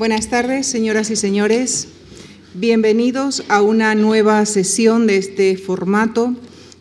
[0.00, 1.88] Buenas tardes, señoras y señores.
[2.54, 6.34] Bienvenidos a una nueva sesión de este formato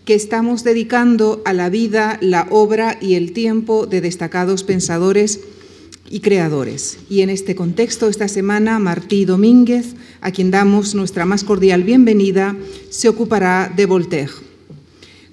[0.05, 5.41] que estamos dedicando a la vida, la obra y el tiempo de destacados pensadores
[6.09, 6.99] y creadores.
[7.09, 12.55] Y en este contexto, esta semana, Martí Domínguez, a quien damos nuestra más cordial bienvenida,
[12.89, 14.31] se ocupará de Voltaire.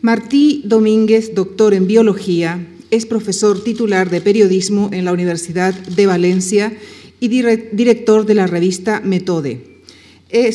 [0.01, 6.73] Martí Domínguez, doctor en biología, es profesor titular de periodismo en la Universidad de Valencia
[7.21, 9.77] y director de la revista Metode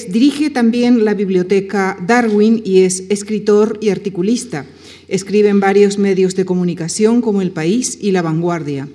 [0.09, 4.65] dirige también la biblioteca Darwin y es escritor y articulista.
[5.07, 8.87] Escribe en varios medios de comunicación como El País y La Vanguardia.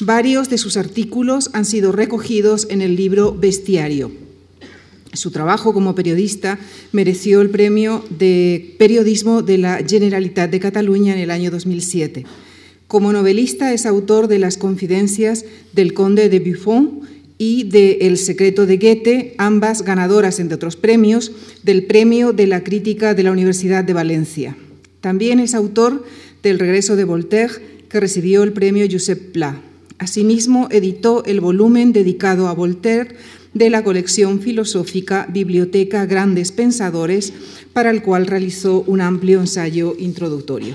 [0.00, 4.12] Varios de sus artículos han sido recogidos en el libro Bestiario.
[5.14, 6.58] Su trabajo como periodista
[6.92, 12.24] mereció el premio de periodismo de la Generalitat de Cataluña en el año 2007.
[12.86, 17.07] Como novelista es autor de Las confidencias del conde de Buffon
[17.38, 21.32] y de El secreto de Goethe, ambas ganadoras, entre otros premios,
[21.62, 24.56] del Premio de la Crítica de la Universidad de Valencia.
[25.00, 26.04] También es autor
[26.42, 27.54] del Regreso de Voltaire,
[27.88, 29.60] que recibió el Premio Josep Pla.
[29.98, 33.14] Asimismo, editó el volumen dedicado a Voltaire
[33.54, 37.32] de la colección filosófica Biblioteca Grandes Pensadores,
[37.72, 40.74] para el cual realizó un amplio ensayo introductorio.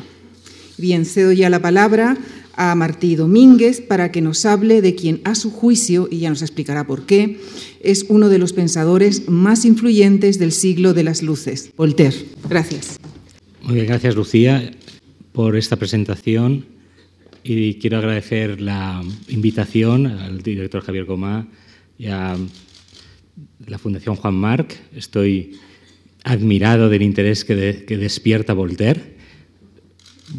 [0.78, 2.18] Bien, cedo ya la palabra
[2.56, 6.42] a Martí Domínguez para que nos hable de quien, a su juicio, y ya nos
[6.42, 7.40] explicará por qué,
[7.82, 12.16] es uno de los pensadores más influyentes del siglo de las luces, Voltaire.
[12.50, 13.00] Gracias.
[13.62, 14.72] Muy bien, gracias Lucía
[15.32, 16.66] por esta presentación
[17.44, 21.48] y quiero agradecer la invitación al director Javier Gomá
[21.98, 22.38] y a
[23.66, 24.78] la Fundación Juan Marc.
[24.96, 25.58] Estoy
[26.24, 29.16] admirado del interés que despierta Voltaire.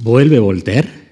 [0.02, 1.04] Vuelve Voltaire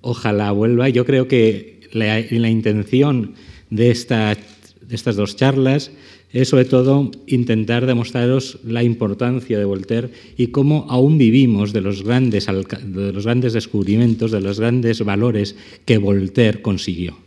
[0.00, 0.88] ojalá vuelva.
[0.88, 2.20] Yo creo que la,
[2.50, 3.34] intención
[3.70, 5.90] de, esta, de estas dos charlas
[6.32, 12.04] es sobre todo intentar demostraros la importancia de Voltaire y cómo aún vivimos de los
[12.04, 17.18] grandes, de los grandes descubrimientos, de los grandes valores que Voltaire consiguió.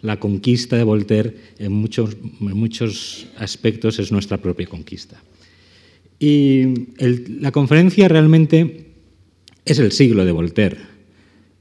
[0.00, 5.22] La conquista de Voltaire en muchos aspectos es nuestra propia conquista.
[6.18, 6.64] Y
[7.40, 8.86] la conferencia realmente
[9.66, 10.95] es el siglo de Voltaire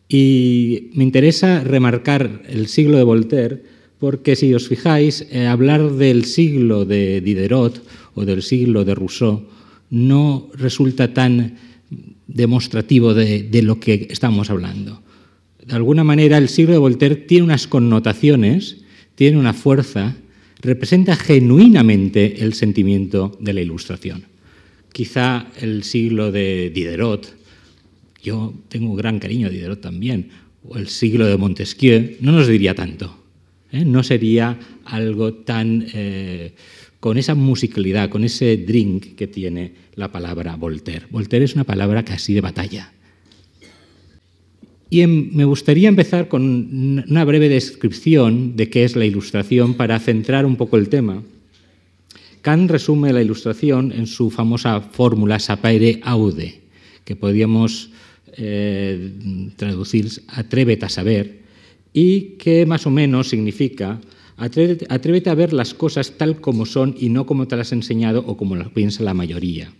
[0.07, 3.63] y me interesa remarcar el siglo de Voltaire
[3.99, 7.81] porque si os fijáis, eh, hablar del siglo de Diderot
[8.13, 9.47] o del siglo de Rousseau
[9.89, 11.57] no resulta tan
[12.27, 15.01] demostrativo de, de lo que estamos hablando.
[15.65, 18.77] De alguna manera, el siglo de Voltaire tiene unas connotaciones,
[19.15, 20.15] tiene una fuerza,
[20.61, 24.25] representa genuinamente el sentimiento de la Ilustración.
[24.91, 27.33] Quizá el siglo de Diderot,
[28.25, 30.30] yo tengo un gran cariño de Diderot también,
[30.68, 33.16] o el siglo de Montesquieu, no nos diría tanto.
[33.72, 33.86] ¿eh?
[33.86, 36.53] No sería algo tan eh,
[37.00, 41.06] con esa musicalidad, con ese drink que tiene la palabra Voltaire.
[41.12, 42.91] Voltaire es una palabra casi de batalla.
[44.90, 50.46] Y me gustaría empezar con una breve descripción de qué es la ilustración para centrar
[50.46, 51.22] un poco el tema.
[52.42, 56.62] Kant resume la ilustración en su famosa fórmula sapere aude,
[57.03, 57.90] que podríamos
[58.38, 59.12] eh,
[59.56, 61.40] traducir atrévete a saber,
[61.94, 64.01] y que más o menos significa
[64.38, 68.24] atrévete, a ver las cosas tal como son y no como te las has enseñado
[68.28, 69.72] o como las piensa la mayoría.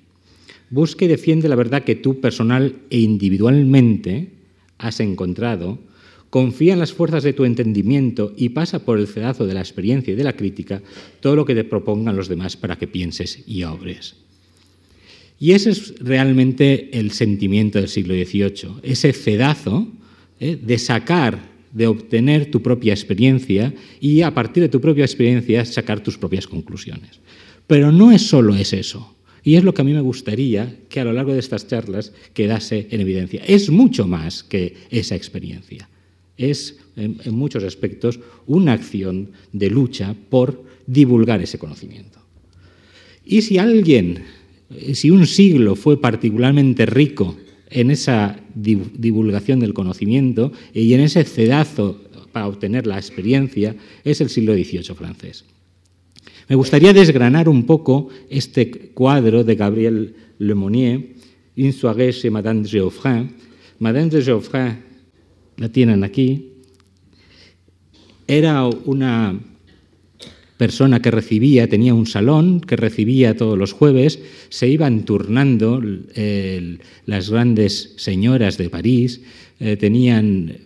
[0.70, 4.30] Busca y defiende la verdad que tú personal e individualmente
[4.78, 5.78] has encontrado,
[6.30, 10.14] confía en las fuerzas de tu entendimiento y pasa por el cedazo de la experiencia
[10.14, 10.82] y de la crítica
[11.20, 14.16] todo lo que te propongan los demás para que pienses y obres.
[15.40, 19.88] Y ese es realmente el sentimiento del siglo XVIII, ese cedazo
[20.40, 20.58] ¿eh?
[20.62, 26.02] de sacar, de obtener tu propia experiencia y a partir de tu propia experiencia sacar
[26.02, 27.20] tus propias conclusiones.
[27.68, 29.16] Pero no es solo es eso.
[29.44, 32.14] Y es lo que a mí me gustaría que a lo largo de estas charlas
[32.34, 33.44] quedase en evidencia.
[33.46, 35.88] Es mucho más que esa experiencia.
[36.36, 42.20] Es, en, muchos aspectos, una acción de lucha por divulgar ese conocimiento.
[43.24, 44.24] Y si alguien
[44.94, 47.36] si un siglo fue particularmente rico
[47.70, 52.02] en esa divulgación del conocimiento y en ese cedazo
[52.32, 55.46] para obtener la experiencia, es el siglo XVIII francés.
[56.48, 61.16] Me gustaría desgranar un poco este cuadro de Gabriel Lemonnier,
[61.58, 63.30] Une soirée chez Madame Geoffrin.
[63.80, 64.78] Madame Geoffrin,
[65.58, 66.52] la tienen aquí,
[68.28, 69.40] era una
[70.58, 74.20] persona que recibía, tenía un salón que recibía todos los jueves,
[74.50, 75.82] se iban turnando
[77.06, 79.22] las grandes señoras de París,
[79.60, 80.58] eh, tenían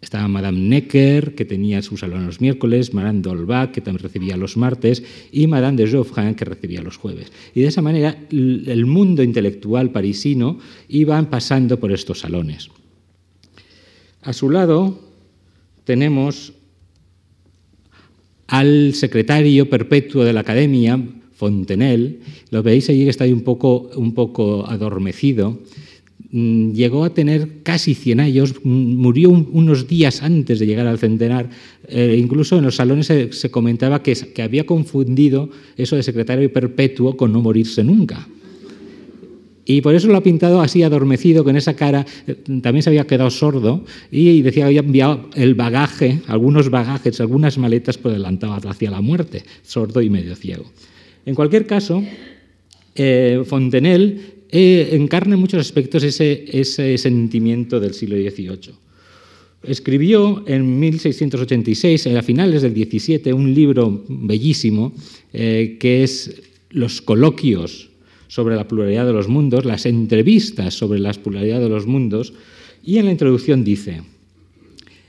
[0.00, 4.56] Estaba Madame Necker, que tenía su salón los miércoles, Madame Dolbach, que también recibía los
[4.56, 5.02] martes,
[5.32, 7.32] y Madame de Geoffrin, que recibía los jueves.
[7.54, 10.58] Y de esa manera el mundo intelectual parisino
[10.88, 12.68] iba pasando por estos salones.
[14.22, 15.00] A su lado
[15.84, 16.53] tenemos
[18.46, 21.00] al secretario perpetuo de la Academia,
[21.34, 22.18] Fontenelle,
[22.50, 25.58] lo veis allí que está ahí un poco, un poco adormecido,
[26.36, 30.98] Mm, llegó a tener casi 100 años, mm, murió unos días antes de llegar al
[30.98, 31.48] centenar.
[31.86, 37.16] Eh, incluso en los salones se, comentaba que, que, había confundido eso de secretario perpetuo
[37.16, 38.26] con no morirse nunca.
[39.66, 42.04] Y por eso lo ha pintado así adormecido, con esa cara.
[42.26, 47.20] Eh, también se había quedado sordo y decía que había enviado el bagaje, algunos bagajes,
[47.20, 50.64] algunas maletas por adelantado hacia la muerte, sordo y medio ciego.
[51.24, 52.02] En cualquier caso,
[52.94, 54.20] eh, Fontenelle
[54.50, 58.74] eh, encarna en muchos aspectos ese, ese sentimiento del siglo XVIII.
[59.62, 64.92] Escribió en 1686, a finales del XVII, un libro bellísimo
[65.32, 67.88] que es Los coloquios
[68.34, 72.32] sobre la pluralidad de los mundos, las entrevistas sobre la pluralidad de los mundos,
[72.82, 74.02] y en la introducción dice,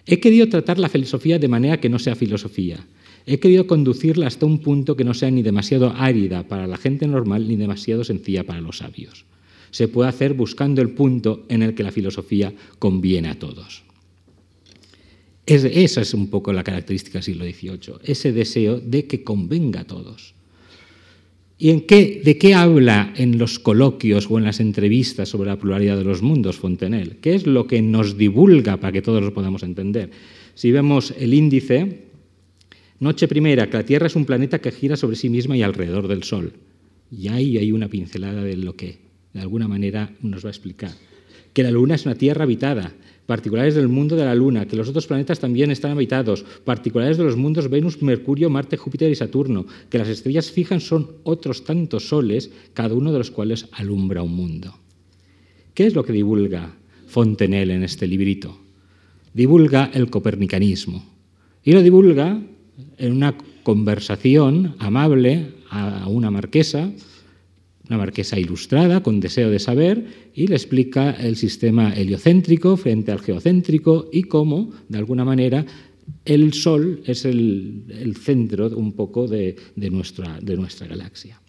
[0.05, 2.85] he querido tratar la filosofía de manera que no sea filosofía.
[3.25, 7.07] He querido conducirla hasta un punto que no sea ni demasiado árida para la gente
[7.07, 9.25] normal ni demasiado sencilla para los sabios
[9.75, 13.83] se puede hacer buscando el punto en el que la filosofía conviene a todos.
[15.45, 19.83] esa es un poco la característica del siglo XVIII, ese deseo de que convenga a
[19.85, 20.33] todos.
[21.57, 25.57] ¿Y en qué, de qué habla en los coloquios o en las entrevistas sobre la
[25.57, 27.17] pluralidad de los mundos Fontenelle?
[27.21, 30.11] ¿Qué es lo que nos divulga para que todos lo podamos entender?
[30.53, 32.07] Si vemos el índice,
[32.99, 36.09] noche primera, que la Tierra es un planeta que gira sobre sí misma y alrededor
[36.09, 36.51] del Sol.
[37.09, 38.97] Y ahí hay una pincelada de lo que
[39.33, 40.91] de alguna manera nos va a explicar.
[41.53, 42.93] Que la Luna es una Tierra habitada,
[43.25, 47.23] particulares del mundo de la Luna, que los otros planetas también están habitados, particulares de
[47.23, 52.09] los mundos Venus, Mercurio, Marte, Júpiter y Saturno, que las estrellas fijas son otros tantos
[52.09, 54.75] soles, cada uno de los cuales alumbra un mundo.
[55.73, 56.75] ¿Qué es lo que divulga
[57.07, 58.57] Fontenelle en este librito?
[59.33, 61.03] Divulga el copernicanismo
[61.63, 62.41] y lo divulga
[62.97, 66.91] en una conversación amable a una marquesa,
[67.89, 73.19] una marquesa ilustrada con deseo de saber y le explica el sistema heliocéntrico frente al
[73.19, 75.65] geocéntrico y cómo, de alguna manera,
[76.23, 81.41] el Sol es el, centro un poco de, nuestra, de, nuestra, galaxia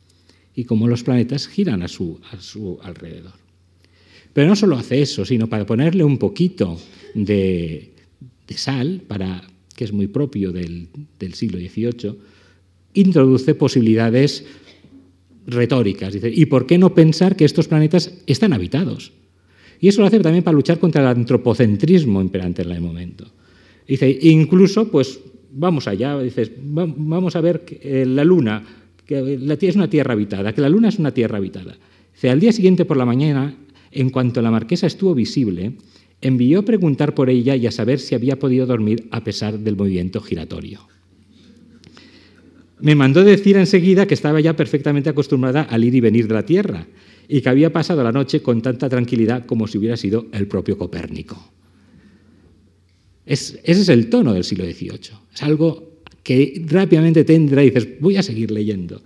[0.54, 3.34] y cómo los planetas giran a su, a su, alrededor.
[4.32, 6.78] Pero no solo hace eso, sino para ponerle un poquito
[7.14, 7.92] de,
[8.54, 9.42] sal, para,
[9.74, 10.88] que es muy propio del,
[11.18, 12.14] del siglo XVIII,
[12.94, 14.44] introduce posibilidades
[15.46, 16.12] retóricas.
[16.12, 19.12] Dice, ¿y por qué no pensar que estos planetas están habitados?
[19.80, 23.26] Y eso lo hace también para luchar contra el antropocentrismo imperante en el momento.
[23.86, 25.20] Dice, incluso, pues
[25.52, 28.64] vamos allá, dices, vamos a ver que la Luna,
[29.04, 31.76] que la, es una tierra habitada, que la Luna es una tierra habitada.
[32.12, 33.54] Dice, al día siguiente por la mañana,
[33.92, 35.72] en cuanto la marquesa estuvo visible,
[36.20, 39.76] envió a preguntar por ella y a saber si había podido dormir a pesar del
[39.76, 40.80] movimiento giratorio
[42.80, 46.44] me mandó decir enseguida que estaba ya perfectamente acostumbrada al ir y venir de la
[46.44, 46.86] Tierra
[47.28, 50.78] y que había pasado la noche con tanta tranquilidad como si hubiera sido el propio
[50.78, 51.52] Copérnico.
[53.24, 55.18] ese es el tono del siglo XVIII.
[55.34, 59.00] Es algo que rápidamente tendrá y dices, voy a seguir leyendo.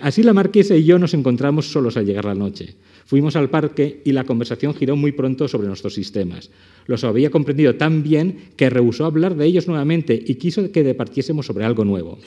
[0.00, 2.74] Así la marquesa y yo nos encontramos solos al llegar la noche.
[3.04, 6.50] Fuimos al parque y la conversación giró muy pronto sobre nuestros sistemas.
[6.86, 11.44] Los había comprendido tan bien que rehusó hablar de ellos nuevamente y quiso que departiésemos
[11.44, 12.18] sobre algo nuevo.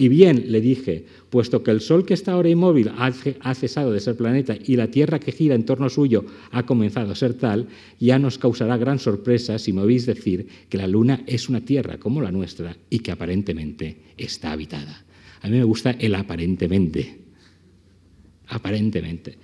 [0.00, 3.98] Y bien, le dije, puesto que el Sol que está ahora inmóvil ha cesado de
[3.98, 7.66] ser planeta y la Tierra que gira en torno suyo ha comenzado a ser tal,
[7.98, 11.98] ya nos causará gran sorpresa si me oís decir que la Luna es una Tierra
[11.98, 15.04] como la nuestra y que aparentemente está habitada.
[15.42, 17.18] A mí me gusta el aparentemente.
[18.46, 19.36] Aparentemente.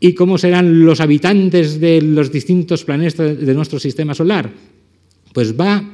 [0.00, 4.52] ¿Y cómo serán los habitantes de los distintos planetas de nuestro sistema solar?
[5.32, 5.93] Pues va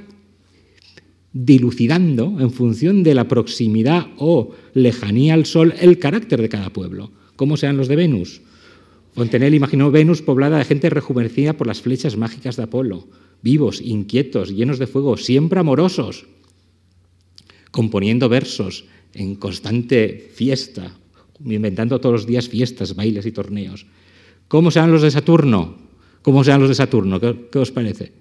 [1.33, 7.13] dilucidando en función de la proximidad o lejanía al Sol el carácter de cada pueblo.
[7.37, 8.43] ¿Cómo sean los de Venus?
[9.15, 13.09] Fontenelle imaginó Venus poblada de gente rejuvenecida por las flechas mágicas de Apolo,
[13.43, 16.27] vivos, inquietos, llenos de fuego, siempre amorosos,
[17.71, 18.85] componiendo versos
[19.15, 20.95] en constante fiesta,
[21.45, 23.87] inventando todos los días fiestas, bailes y torneos.
[24.49, 25.77] ¿Cómo serán los de Saturno?
[26.23, 27.21] ¿Cómo serán los de Saturno?
[27.21, 28.20] qué os parece?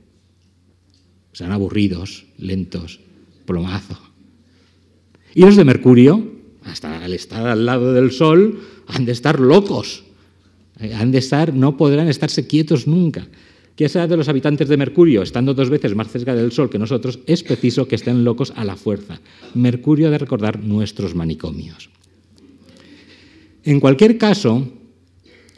[1.40, 3.00] Serán aburridos, lentos,
[3.46, 3.98] plomazo.
[5.34, 6.34] Y los de Mercurio,
[6.66, 10.04] hasta al estar al lado del Sol, han de estar locos.
[10.82, 13.26] Han de estar, no podrán estarse quietos nunca.
[13.78, 16.78] que sea de los habitantes de Mercurio, estando dos veces más cerca del Sol que
[16.78, 19.22] nosotros, es preciso que estén locos a la fuerza.
[19.54, 21.90] Mercurio ha de recordar nuestros manicomios.
[23.64, 24.68] En cualquier caso,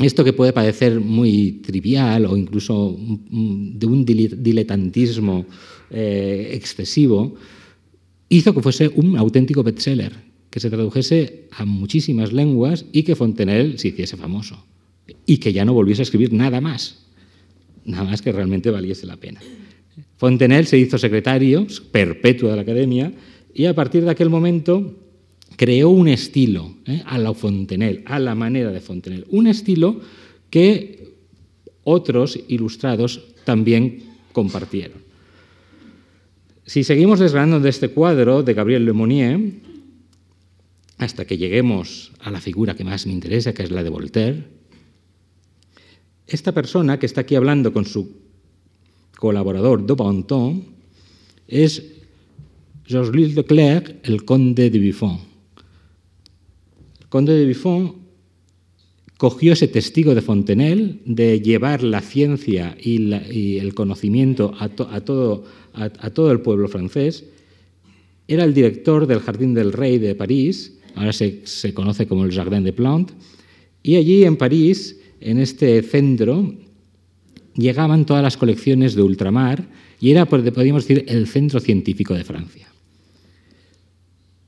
[0.04, 5.46] esto que puede parecer muy trivial o incluso de un diletantismo
[5.90, 7.36] eh, excesivo,
[8.30, 10.14] hizo que fuese un auténtico bestseller,
[10.50, 14.66] que se tradujese a muchísimas lenguas y que Fontenelle se hiciese famoso
[15.26, 17.02] y que ya no volviese a escribir nada más
[17.86, 19.40] nada más que realmente valiese la pena.
[20.18, 23.12] Fontenelle se hizo secretario perpetuo de la academia
[23.54, 24.96] y a partir de aquel momento
[25.56, 27.04] creó un estilo ¿eh?
[27.06, 30.00] a la Fontenelle, a la manera de Fontenelle, un estilo
[30.50, 31.14] que
[31.84, 34.04] otros ilustrados también
[34.34, 35.02] compartieron.
[36.66, 39.40] Si seguimos desgranando este cuadro de Gabriel Lemonnier,
[40.98, 44.44] hasta que lleguemos a la figura que más me interesa, que es la de Voltaire,
[46.28, 48.22] esta persona que está aquí hablando con su
[49.18, 50.64] colaborador Daubenton
[51.48, 51.84] es
[52.86, 55.31] Georges de Clerc, el conde de Buffon.
[57.12, 57.96] Conde de Buffon
[59.18, 65.44] cogió ese testigo de Fontenelle de llevar la ciencia y, el conocimiento a, todo,
[66.32, 67.26] el pueblo francés.
[68.30, 72.32] Era el director del Jardín del Rey de París, ahora se, se conoce como el
[72.32, 73.14] Jardin des Plantes,
[73.84, 76.56] y allí en París en este centro
[77.56, 79.68] llegaban todas las colecciones de ultramar
[80.00, 82.71] y era, podríamos decir, el centro científico de Francia.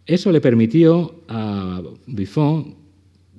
[0.06, 2.76] Eso le permitió a Buffon,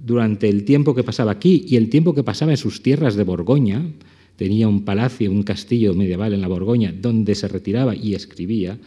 [0.04, 3.24] durante el tiempo que pasaba aquí y el tiempo que pasaba en sus tierras de
[3.24, 3.82] Borgoña,
[4.36, 8.78] tenía un palacio, un castillo medieval en la Borgoña, donde se retiraba y escribía,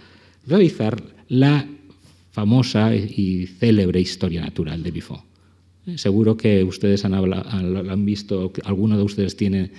[0.45, 1.67] realizar la
[2.31, 5.21] famosa y célebre historia natural de Buffon.
[5.95, 9.71] Seguro que ustedes han, visto, alguno de ustedes tiene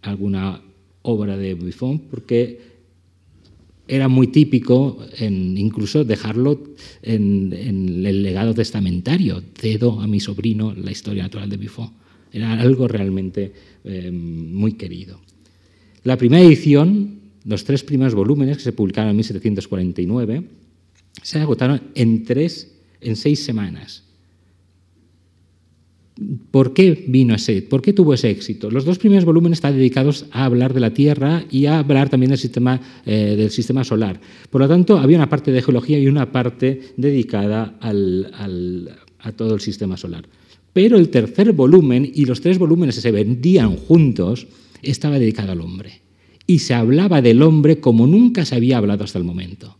[0.00, 0.62] alguna
[1.02, 2.75] obra de Buffon, porque
[3.88, 6.60] era muy típico incluso dejarlo
[7.02, 9.42] en, el legado testamentario.
[9.54, 11.90] Cedo a mi sobrino la historia natural de Buffon.
[12.32, 13.52] Era algo realmente
[13.84, 15.20] eh, muy querido.
[16.02, 20.44] La primera edición, los tres primeros volúmenes que se publicaron en 1749,
[21.22, 24.05] se agotaron en, tres, en seis semanas.
[26.50, 28.70] ¿Por qué vino ese, por qué tuvo ese éxito?
[28.70, 32.30] Los dos primeros volúmenes están dedicados a hablar de la Tierra y a hablar también
[32.30, 34.18] del sistema, eh, del sistema solar.
[34.48, 39.60] Por lo tanto, había una parte de geología y una parte dedicada a todo el
[39.60, 40.26] sistema solar.
[40.72, 44.46] Pero el tercer volumen y los tres volúmenes que se vendían juntos
[44.82, 46.00] estaba dedicado al hombre.
[46.46, 49.76] Y se hablaba del hombre como nunca se había hablado hasta el momento.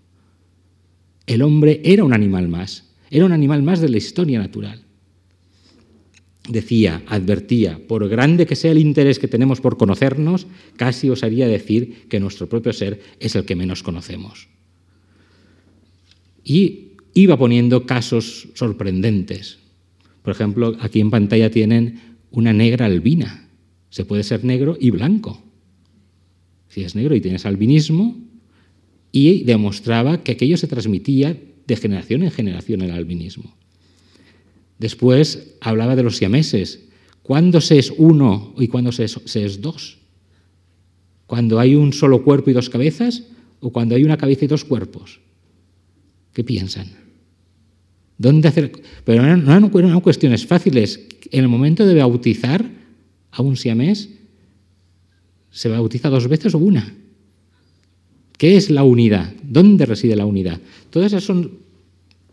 [1.26, 4.85] El hombre era un animal más, era un animal más de la historia natural
[6.48, 12.06] decía, advertía, por grande que sea el interés que tenemos por conocernos, casi osaría decir
[12.08, 14.48] que nuestro propio ser es el que menos conocemos.
[16.44, 19.58] Y iba poniendo casos sorprendentes.
[20.22, 23.48] Por ejemplo, aquí en pantalla tienen una negra albina.
[23.90, 25.42] Se puede ser negro y blanco.
[26.68, 28.26] Si es negro y tienes albinismo,
[29.12, 33.56] y demostraba que aquello se transmitía de generación en generación el albinismo.
[34.78, 36.88] Después hablaba de los siameses.
[37.22, 39.98] ¿Cuándo se es uno y cuándo se es, dos?
[41.26, 43.24] ¿Cuando hay un solo cuerpo y dos cabezas
[43.60, 45.20] o cuando hay una cabeza y dos cuerpos?
[46.32, 46.88] ¿Qué piensan?
[48.18, 48.72] ¿Dónde hacer?
[49.04, 51.06] Pero no eran cuestiones fáciles.
[51.30, 52.64] En el momento de bautizar
[53.32, 54.10] a un siamés,
[55.50, 56.94] ¿se bautiza dos veces o una?
[58.38, 59.34] ¿Qué es la unidad?
[59.42, 60.60] ¿Dónde reside la unidad?
[60.90, 61.58] Todos esos son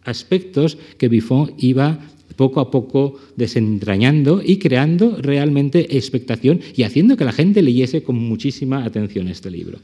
[0.04, 2.00] aspectos que Buffon iba
[2.36, 8.16] poco a poco desentrañando y creando realmente expectación y haciendo que la gente leyese con
[8.16, 9.80] muchísima atención este libro.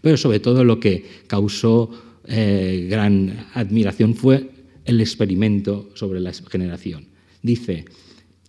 [0.00, 1.90] Pero sobre todo lo que causó
[2.26, 4.50] eh, gran admiración fue
[4.84, 7.06] el experimento sobre la generación.
[7.42, 7.84] Dice,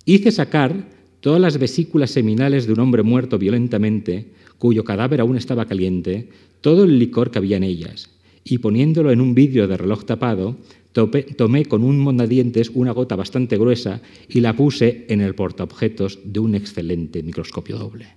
[0.05, 0.89] hice sacar
[1.19, 6.29] todas las vesículas seminales de un hombre muerto violentamente, cuyo cadáver aún estaba caliente,
[6.61, 8.09] todo el licor que había en ellas,
[8.49, 10.57] y poniéndolo en un vidrio de reloj tapado,
[10.91, 16.39] tomé con un mondadientes una gota bastante gruesa y la puse en el portaobjetos de
[16.39, 18.07] un excelente microscopio doble.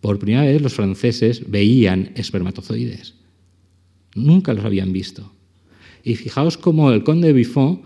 [0.00, 3.14] Por primera vez los franceses veían espermatozoides.
[4.16, 5.32] Nunca los habían visto.
[6.02, 7.82] Y fijaos cómo el conde de Buffon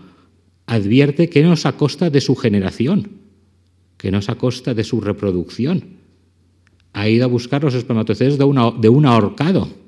[0.65, 3.09] advierte que no es a costa de su generación,
[3.97, 5.99] que no es a costa de su reproducción.
[6.93, 9.78] Ha ido a buscar los espermatozoides de, de un ahorcado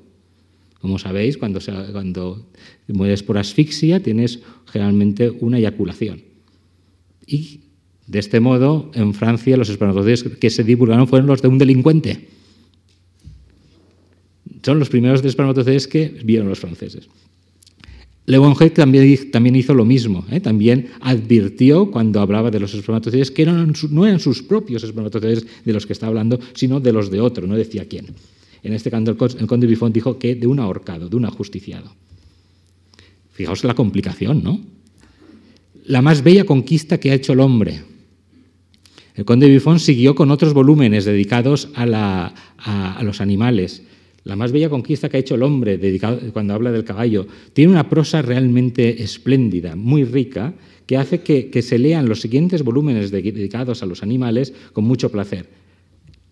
[0.82, 1.60] como sabéis, cuando,
[1.92, 2.44] cuando
[2.88, 6.20] mueres por asfixia tienes generalmente una eyaculación.
[7.24, 7.60] Y
[8.08, 12.28] de este modo, en Francia, los espermatozoides que se divulgaron fueron los de un delincuente.
[14.62, 17.08] son los primeros espermatozoides que vieron los franceses.
[18.26, 20.40] Le Bon también, también hizo lo mismo, ¿eh?
[20.40, 25.86] también advirtió cuando hablaba de los espermatozoides que no eran sus propios espermatozoides de los
[25.86, 28.06] que estaba hablando, sino de los de otro, no decía quién.
[28.62, 31.92] En este caso, el conde Buffon dijo que de un ahorcado, de un ajusticiado.
[33.32, 34.60] Fijaos la complicación, ¿no?
[35.84, 37.82] La más bella conquista que ha hecho el hombre.
[39.14, 43.82] El conde Buffon siguió con otros volúmenes dedicados a, a los animales
[44.24, 47.72] la más bella conquista que ha hecho el hombre, dedicado, cuando habla del caballo, tiene
[47.72, 50.54] una prosa realmente espléndida, muy rica,
[50.86, 55.46] que hace que, se lean los siguientes volúmenes dedicados a los animales con mucho placer.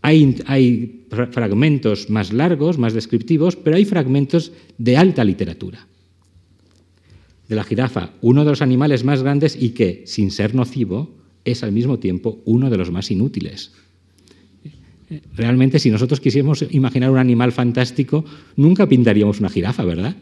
[0.02, 5.87] Hay, hay fragmentos más largos, más descriptivos, pero hay fragmentos de alta literatura.
[7.49, 11.11] De la jirafa, uno de los animales más grandes y que, sin ser nocivo,
[11.45, 13.73] es al mismo tiempo uno de los más inútiles.
[15.35, 18.25] Realmente, si nosotros quisiéramos imaginar un animal fantástico,
[18.57, 20.16] nunca pintaríamos una jirafa, ¿verdad?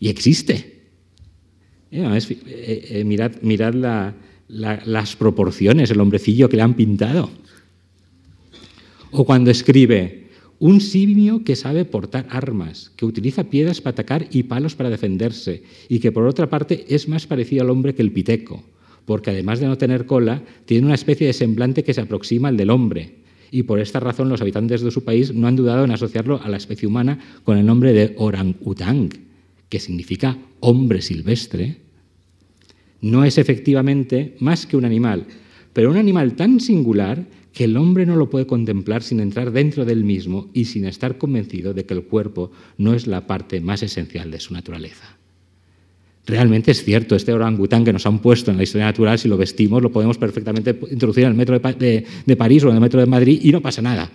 [0.00, 0.82] Y existe.
[1.92, 3.74] Eh, eh, eh, mirad,
[4.48, 7.30] las proporciones, el hombrecillo que le han pintado.
[9.12, 10.26] O cuando escribe,
[10.58, 15.62] un simio que sabe portar armas, que utiliza piedras para atacar y palos para defenderse,
[15.88, 18.64] y que por otra parte es más parecido al hombre que el piteco,
[19.04, 22.56] porque además de no tener cola, tiene una especie de semblante que se aproxima al
[22.56, 25.90] del hombre y por esta razón los habitantes de su país no han dudado en
[25.90, 29.10] asociarlo a la especie humana con el nombre de orangutang,
[29.68, 31.76] que significa hombre silvestre.
[33.02, 35.26] No es efectivamente más que un animal,
[35.74, 39.84] pero un animal tan singular que el hombre no lo puede contemplar sin entrar dentro
[39.84, 43.82] del mismo y sin estar convencido de que el cuerpo no es la parte más
[43.82, 45.18] esencial de su naturaleza.
[46.24, 49.36] Realmente es cierto, este orangután que nos han puesto en la historia natural, si lo
[49.36, 53.06] vestimos, lo podemos perfectamente introducir en el metro de, París o en el metro de
[53.06, 54.10] Madrid y no pasa nada.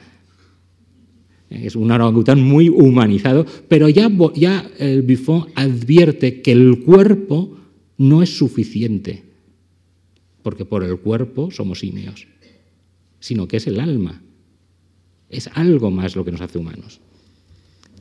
[1.50, 4.10] Es un orangután muy humanizado, pero ya,
[4.80, 7.58] el Buffon advierte que el cuerpo
[7.98, 9.24] no es suficiente,
[10.44, 12.28] porque por el cuerpo somos simios,
[13.20, 14.22] sino que es el alma.
[15.30, 17.02] Es algo más lo que nos hace humanos.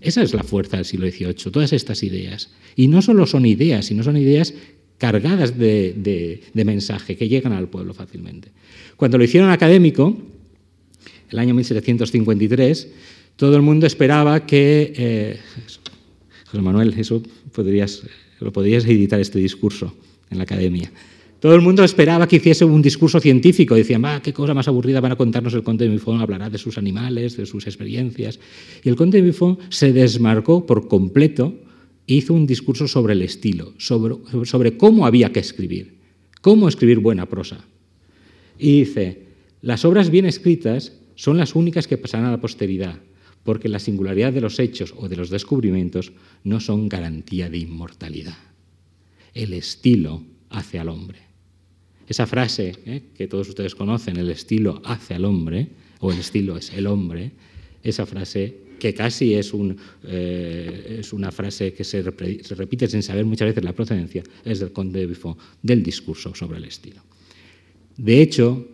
[0.00, 2.50] Esa es la fuerza del siglo XVIII, todas estas ideas.
[2.76, 4.54] Y no solo son ideas, sino son ideas
[4.98, 8.50] cargadas de, mensaje que llegan al pueblo fácilmente.
[8.96, 10.16] Cuando lo hicieron académico,
[11.30, 12.88] el año 1753,
[13.36, 14.92] todo el mundo esperaba que...
[14.96, 15.38] Eh,
[16.46, 18.02] José Manuel, eso podrías,
[18.38, 19.96] lo podrías editar este discurso
[20.30, 20.92] en la academia.
[21.40, 23.74] Todo el mundo esperaba que hiciese un discurso científico.
[23.74, 26.58] Decían, ah, qué cosa más aburrida van a contarnos el conde de Buffon, hablará de
[26.58, 28.40] sus animales, de sus experiencias.
[28.82, 31.54] Y el conde de Buffon se desmarcó por completo
[32.06, 35.98] e hizo un discurso sobre el estilo, sobre, sobre cómo había que escribir,
[36.40, 37.64] cómo escribir buena prosa.
[38.58, 39.26] Y dice,
[39.60, 42.98] las obras bien escritas son las únicas que pasarán a la posteridad,
[43.42, 46.12] porque la singularidad de los hechos o de los descubrimientos
[46.44, 48.38] no son garantía de inmortalidad.
[49.34, 51.25] El estilo hace al hombre.
[52.08, 53.02] Esa frase ¿eh?
[53.14, 55.68] que todos ustedes conocen, el estilo hace al hombre,
[56.00, 57.32] o el estilo es el hombre,
[57.82, 63.24] esa frase que casi es, un, eh, es una frase que se, repite sin saber
[63.24, 67.02] muchas veces la procedencia, es del conde de Buffon, del discurso sobre el estilo.
[67.96, 68.68] De hecho,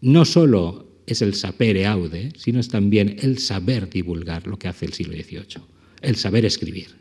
[0.00, 4.86] no solo es el sapere aude, sino es también el saber divulgar lo que hace
[4.86, 5.62] el siglo XVIII,
[6.02, 7.00] el saber escribir.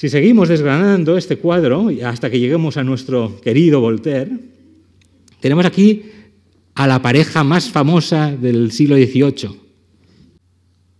[0.00, 4.30] Si seguimos desgranando este cuadro hasta que lleguemos a nuestro querido Voltaire,
[5.40, 6.04] tenemos aquí
[6.74, 9.60] a la pareja más famosa del siglo XVIII.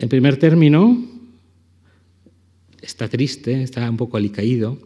[0.01, 1.03] En primer término,
[2.83, 4.79] está triste, está un poco alicaído,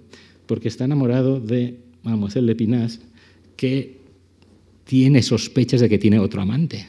[0.46, 3.00] porque está enamorado de Mademoiselle Lepinas,
[3.56, 3.98] que
[4.84, 6.86] tiene sospechas de que tiene otro amante.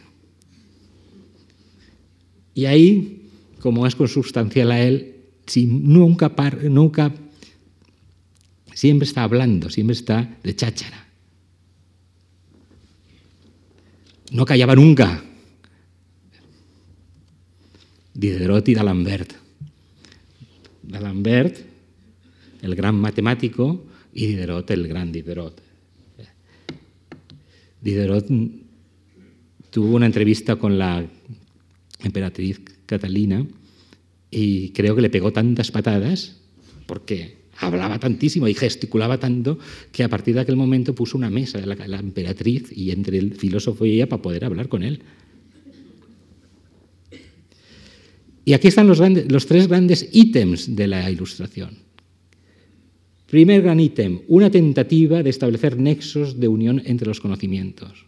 [2.54, 3.24] Y ahí,
[3.62, 5.15] como es consubstancial a él,
[5.66, 6.32] nunca,
[6.70, 7.14] nunca,
[8.74, 11.06] siempre está hablando, siempre está de cháchara.
[14.32, 15.24] No callaba nunca.
[18.14, 19.34] Diderot y D'Alembert.
[20.84, 21.58] D'Alembert,
[22.62, 25.62] el gran matemático, y Diderot, el gran Diderot.
[27.82, 28.28] Diderot
[29.70, 31.06] tuvo una entrevista con la
[32.00, 33.46] emperatriz Catalina
[34.32, 36.38] y creo que le pegó tantas patadas,
[36.86, 39.58] porque hablaba tantísimo y gesticulaba tanto,
[39.92, 43.36] que a partir de aquel momento puso una mesa de la, emperatriz y entre el
[43.36, 45.02] filósofo y ella para poder hablar con él.
[48.44, 51.86] Y aquí están los, los tres grandes ítems de la ilustración.
[53.26, 58.06] Primer gran ítem, una tentativa de establecer nexos de unión entre los conocimientos.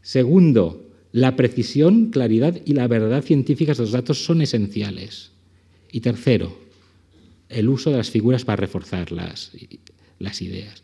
[0.00, 5.30] Segundo, la precisión, claridad y la verdad científicas de los datos son esenciales.
[5.92, 6.58] Y tercero,
[7.50, 9.52] el uso de las figuras para reforzar las,
[10.18, 10.82] las ideas.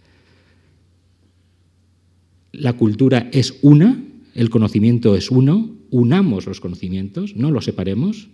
[2.53, 8.29] La cultura es una, el conocimiento es uno, unamos los conocimientos, no los separemos,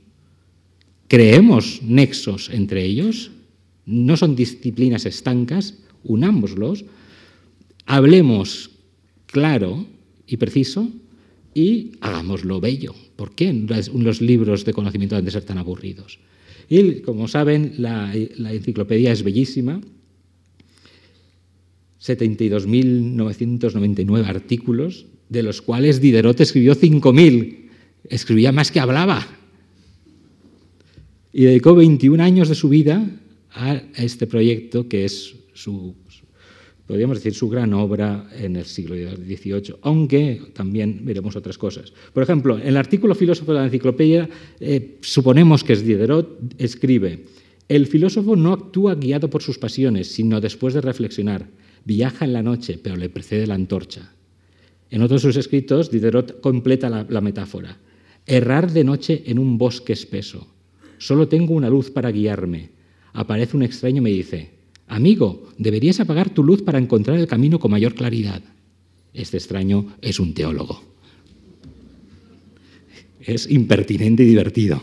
[1.07, 3.31] creemos nexos entre ellos,
[3.87, 6.85] no son disciplinas estancas, unámoslos,
[7.87, 8.71] hablemos
[9.27, 9.87] claro
[10.27, 10.89] y preciso
[11.55, 12.95] y hagámoslo bello.
[13.17, 16.19] ¿Por qué los libros de conocimiento han de ser tan aburridos?
[16.69, 19.81] Y como saben, la, enciclopedia es bellísima,
[22.01, 27.69] 72.999 artículos, de los cuales Diderot escribió 5.000.
[28.11, 29.27] Escribía más que hablaba.
[31.33, 33.11] Y dedicó 21 años de su vida
[33.53, 35.95] a este proyecto que es su,
[36.87, 41.93] podríamos decir, su gran obra en el siglo XVIII, aunque también veremos otras cosas.
[42.13, 44.29] Por ejemplo, en el artículo filósofo de la enciclopedia,
[44.61, 47.25] eh, suponemos que es Diderot, escribe,
[47.69, 51.49] el filósofo no actúa guiado por sus pasiones, sino después de reflexionar.
[51.87, 54.13] Viaja en la noche, pero le precede la antorcha.
[54.91, 57.79] En otros sus escritos, Diderot completa la, la metáfora.
[58.27, 60.47] Errar de noche en un bosque espeso.
[60.99, 62.71] Solo tengo una luz para guiarme.
[63.13, 64.54] Aparece un extraño y me dice,
[64.87, 68.43] Amigo, deberías apagar tu luz para encontrar el camino con mayor claridad.
[69.13, 70.83] Este extraño es un teólogo.
[73.21, 74.83] Es impertinente y divertido.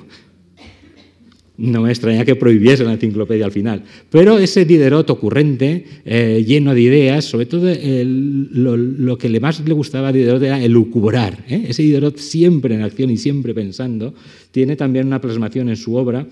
[1.58, 3.84] No me extraña que prohibiese la enciclopedia al final.
[4.10, 10.08] Pero ese Diderot ocurrente, eh, lleno de ideas, sobre todo lo, que más le gustaba
[10.08, 11.46] a Diderot era elucubrar.
[11.48, 11.66] ¿eh?
[11.68, 14.16] Ese Diderot siempre en acción y siempre pensando,
[14.50, 16.26] tiene también una plasmación en su obra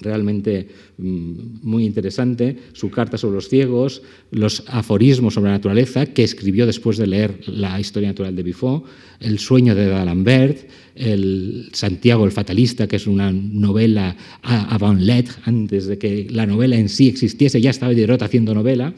[0.00, 6.24] realmente mm, muy interesante, su carta sobre los ciegos, los aforismos sobre la naturaleza, que
[6.24, 8.84] escribió después de leer la historia natural de Buffon,
[9.20, 15.86] El sueño de D'Alembert, el Santiago el fatalista, que es una novela avant lettre, antes
[15.86, 18.94] de que la novela en sí existiese, ya estaba Diderot haciendo novela,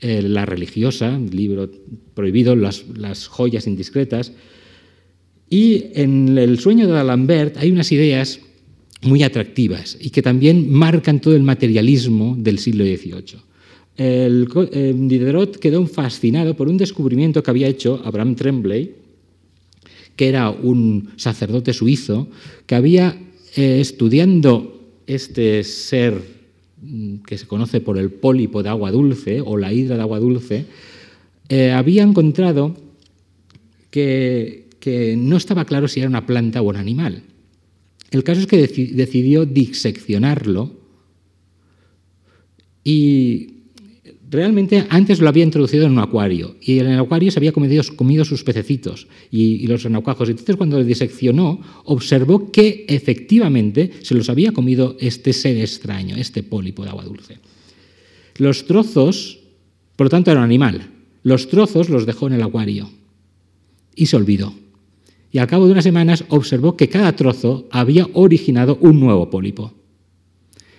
[0.00, 1.70] eh, La religiosa, libro
[2.14, 4.32] prohibido, las, las joyas indiscretas,
[5.48, 8.40] y en El sueño de D'Alembert hay unas ideas
[9.06, 13.46] muy atractivas y que también marcan todo el materialismo del siglo XVIII.
[13.96, 18.94] El, eh, Diderot quedó fascinado por un descubrimiento que había hecho Abraham Tremblay,
[20.14, 22.28] que era un sacerdote suizo,
[22.66, 23.16] que había,
[23.56, 24.72] eh, estudiando
[25.06, 26.20] este ser
[26.82, 30.18] mm, que se conoce por el pólipo de agua dulce o la hidra de agua
[30.18, 30.66] dulce,
[31.48, 32.76] eh, había encontrado
[33.90, 37.22] que, que no estaba claro si era una planta o un animal.
[38.10, 40.72] El caso es que decidió diseccionarlo
[42.84, 43.56] y
[44.30, 48.24] realmente antes lo había introducido en un acuario y en el acuario se había comido,
[48.24, 50.28] sus pececitos y, los renacuajos.
[50.28, 56.42] Entonces cuando lo diseccionó observó que efectivamente se los había comido este ser extraño, este
[56.42, 57.38] pólipo de agua dulce.
[58.36, 59.40] Los trozos,
[59.96, 60.90] por lo tanto era un animal,
[61.22, 62.88] los trozos los dejó en el acuario
[63.94, 64.54] y se olvidó
[65.32, 69.74] y al cabo de unas semanas observó que cada trozo había originado un nuevo pólipo.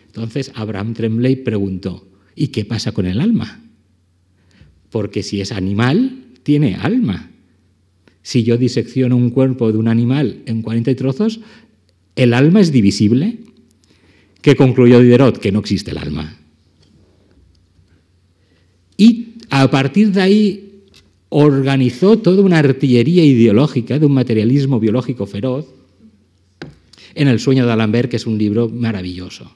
[0.07, 3.63] Entonces Abraham Tremblay preguntó, ¿y qué pasa con el alma?
[4.89, 7.29] Porque si es animal, tiene alma.
[8.23, 11.39] Si yo disecciono un cuerpo de un animal en 40 trozos,
[12.15, 13.39] ¿el alma es divisible?
[14.41, 15.37] ¿Qué concluyó Diderot?
[15.37, 16.37] Que no existe el alma.
[18.97, 20.66] Y a partir de ahí
[21.29, 25.65] organizó toda una artillería ideológica de un materialismo biológico feroz
[27.15, 29.51] en El sueño de Alambert, que es un libro maravilloso.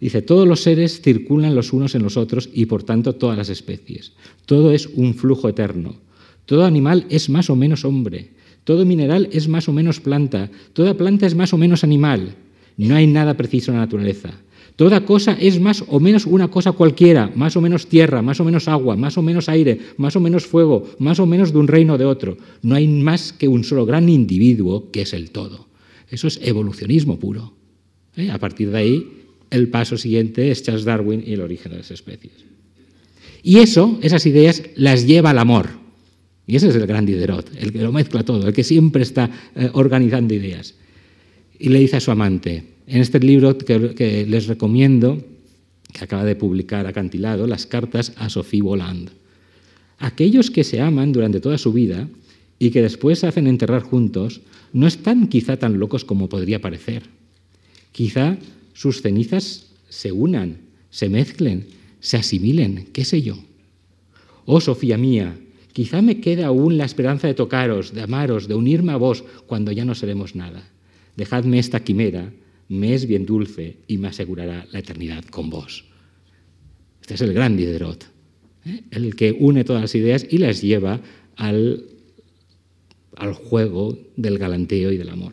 [0.00, 3.48] Dice, todos los seres circulan los unos en los otros y por tanto todas las
[3.48, 4.12] especies.
[4.46, 5.96] Todo es un flujo eterno.
[6.46, 8.30] Todo animal es más o menos hombre.
[8.62, 10.50] Todo mineral es más o menos planta.
[10.72, 12.36] Toda planta es más o menos animal.
[12.76, 14.30] No hay nada preciso en la naturaleza.
[14.78, 18.44] Toda cosa es más o menos una cosa cualquiera, más o menos tierra, más o
[18.44, 21.66] menos agua, más o menos aire, más o menos fuego, más o menos de un
[21.66, 22.38] reino de otro.
[22.62, 25.66] No hay más que un solo gran individuo que es el todo.
[26.08, 27.54] Eso es evolucionismo puro.
[28.16, 28.30] ¿Eh?
[28.30, 29.06] A partir de ahí,
[29.50, 32.34] el paso siguiente es Charles Darwin y el origen de las especies.
[33.42, 35.70] Y eso, esas ideas, las lleva al amor.
[36.46, 39.28] Y ese es el gran Diderot, el que lo mezcla todo, el que siempre está
[39.56, 40.76] eh, organizando ideas.
[41.58, 45.22] Y le dice a su amante, en este libro que, les recomiendo,
[45.92, 49.10] que acaba de publicar Acantilado, las cartas a Sophie Voland.
[49.98, 52.08] Aquellos que se aman durante toda su vida
[52.58, 54.40] y que después se hacen enterrar juntos,
[54.72, 57.04] no están quizá tan locos como podría parecer.
[57.92, 58.38] Quizá
[58.74, 60.58] sus cenizas se unan,
[60.90, 61.66] se mezclen,
[62.00, 63.36] se asimilen, qué sé yo.
[64.44, 65.36] Oh, Sofía mía,
[65.78, 69.70] Quizá me queda aún la esperanza de tocaros, de amaros, de unirme a vos cuando
[69.70, 70.68] ya no seremos nada.
[71.18, 72.32] Dejadme esta quimera,
[72.68, 75.84] me es bien dulce y me asegurará la eternidad con vos.
[77.00, 78.04] Este es el gran Diderot,
[78.64, 78.82] ¿eh?
[78.92, 81.00] el que une todas las ideas y las lleva
[81.34, 81.86] al,
[83.16, 85.32] al juego del galanteo y del amor.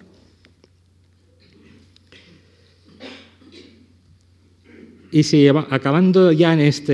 [5.12, 6.94] Y si acabando ya en esta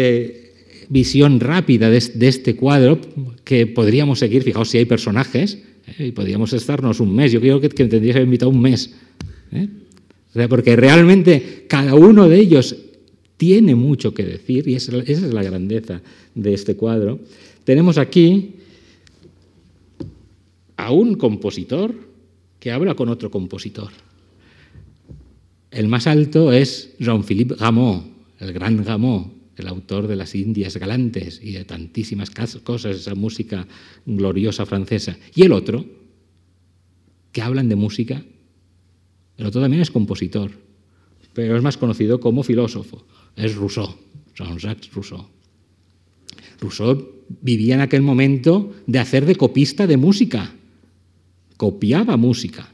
[0.89, 2.99] visión rápida de, este cuadro,
[3.45, 5.63] que podríamos seguir, fijaos si hay personajes,
[5.97, 6.07] ¿eh?
[6.07, 8.93] y podríamos estarnos un mes, yo creo que, que tendría que haber invitado un mes,
[9.51, 9.67] ¿eh?
[10.47, 12.75] porque realmente cada uno de ellos
[13.37, 16.01] tiene mucho que decir, y esa, esa es la grandeza
[16.35, 17.19] de este cuadro.
[17.63, 18.55] Tenemos aquí
[20.77, 21.93] a un compositor
[22.59, 23.89] que habla con otro compositor.
[25.71, 28.03] El más alto es Jean-Philippe Rameau,
[28.39, 32.29] el gran Rameau, el autor de las Indias Galantes y de tantísimas
[32.63, 33.67] cosas, esa música
[34.05, 35.17] gloriosa francesa.
[35.33, 35.85] Y el otro,
[37.31, 38.23] que hablan de música,
[39.37, 40.51] el otro también es compositor,
[41.33, 43.95] pero es más conocido como filósofo, es Rousseau,
[44.35, 45.27] Jean-Jacques Rousseau.
[46.59, 50.53] Rousseau vivía en aquel momento de hacer de copista de música,
[51.57, 52.71] copiaba música,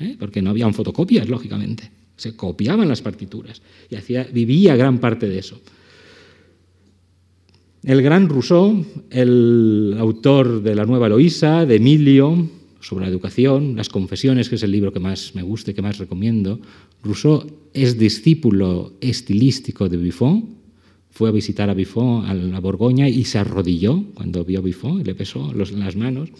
[0.00, 0.16] ¿eh?
[0.18, 3.96] porque no habían fotocopias, lógicamente se copiaban las partituras y
[4.32, 5.60] vivía gran parte de eso.
[7.84, 13.88] El gran Rousseau, el autor de la Nueva Eloísa, de Emilio, sobre la educación, Las
[13.88, 16.60] Confesiones, que es el libro que más me gusta y que más recomiendo,
[17.02, 20.62] Rousseau es discípulo estilístico de Buffon,
[21.10, 25.00] fue a visitar a Buffon a la Borgoña y se arrodilló cuando vio a Buffon
[25.00, 26.30] y le besó las manos.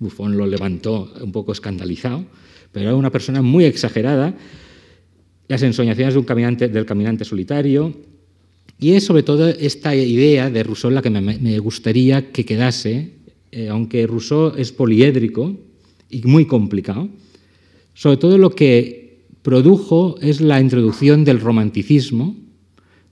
[0.00, 2.24] Buffon lo levantó un poco escandalizado,
[2.72, 4.34] pero era una persona muy exagerada
[5.46, 7.94] las ensoñaciones de un caminante, del caminante solitario,
[8.80, 13.12] y es sobre todo esta idea de Rousseau la que me, gustaría que quedase,
[13.52, 15.54] eh, aunque Rousseau es poliédrico
[16.08, 17.10] y muy complicado,
[17.92, 22.36] sobre todo lo que produjo es la introducción del romanticismo,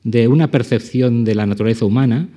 [0.05, 2.31] de una percepción de la naturaleza humana,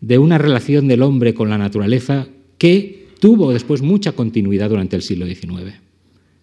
[0.00, 5.02] de una relación del hombre con la naturaleza que tuvo después mucha continuidad durante el
[5.02, 5.74] siglo XIX.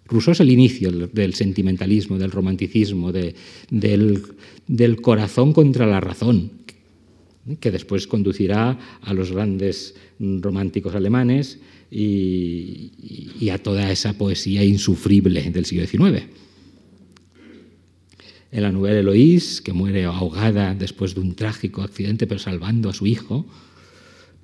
[0.09, 3.35] Rousseau es el inicio del sentimentalismo, del romanticismo, del,
[5.01, 6.51] corazón contra la razón,
[7.59, 11.59] que después conducirá a los grandes románticos alemanes
[11.91, 16.23] y, a toda esa poesía insufrible del siglo XIX.
[18.51, 22.93] En la novela Eloís, que muere ahogada después de un trágico accidente, pero salvando a
[22.93, 23.45] su hijo,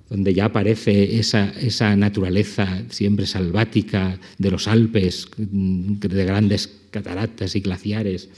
[0.10, 7.60] donde ya aparece esa, esa, naturaleza siempre salvática de los Alpes, de grandes cataratas y
[7.62, 8.30] glaciares.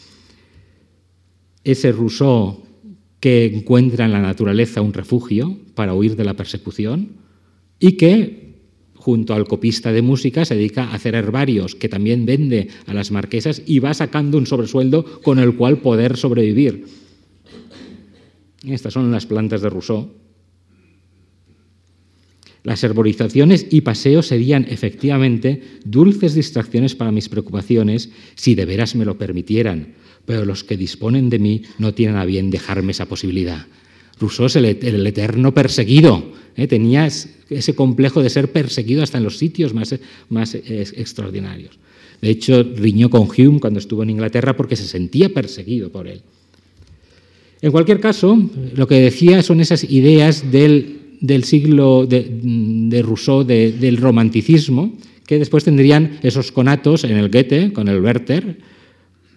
[1.64, 2.64] Ese Rousseau
[3.20, 7.18] que encuentra en la naturaleza un refugio para huir de la persecución
[7.80, 8.56] y que,
[8.96, 13.12] junto al copista de música, se dedica a hacer herbarios que también vende a las
[13.12, 16.86] marquesas y va sacando un sobresueldo con el cual poder sobrevivir.
[18.66, 20.10] Estas son las plantas de Rousseau
[22.68, 29.06] las herborizaciones y paseos serían efectivamente dulces distracciones para mis preocupaciones si de veras me
[29.06, 29.94] lo permitieran,
[30.26, 33.68] pero los que disponen de mí no tienen a bien dejarme esa posibilidad.
[34.20, 36.68] Rousseau es el, eterno perseguido, ¿eh?
[36.68, 39.96] tenía ese complejo de ser perseguido hasta en los sitios más,
[40.28, 41.80] más extraordinarios.
[42.22, 46.22] De hecho, riñó con Hume cuando estuvo en Inglaterra porque se sentía perseguido por él.
[47.62, 48.38] En cualquier caso,
[48.76, 54.94] lo que decía son esas ideas del del siglo de, Rousseau, del romanticismo,
[55.26, 58.58] que después tendrían esos conatos en el Goethe, con el Werther,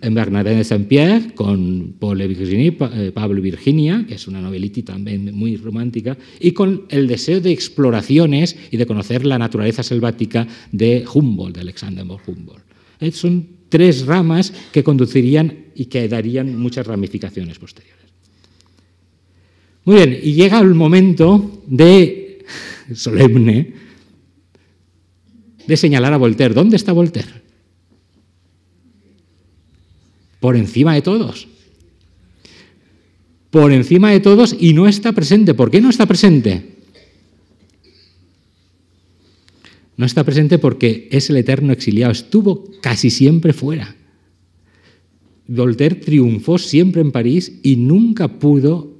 [0.03, 5.35] en Bernadette de Saint-Pierre, con Paul Virginie, eh, Pablo Virginia, que es una novelita también
[5.35, 11.05] muy romántica, y con el deseo de exploraciones y de conocer la naturaleza selvática de
[11.12, 12.64] Humboldt, de Alexander Humboldt.
[13.01, 18.00] Eh, son tres ramas que conducirían y que darían muchas ramificaciones posteriores.
[19.85, 22.45] Muy bien, y llega el momento de,
[22.95, 23.75] solemne,
[25.66, 26.55] de señalar a Voltaire.
[26.55, 27.40] ¿Dónde está Voltaire?
[30.38, 31.49] Por encima de todos.
[33.51, 35.55] Por encima de todos y no está presente.
[35.55, 36.77] ¿Por qué no está presente?
[39.97, 42.12] No está presente porque es el eterno exiliado.
[42.12, 43.97] Estuvo casi siempre fuera.
[45.47, 49.00] Voltaire triunfó siempre en París y nunca pudo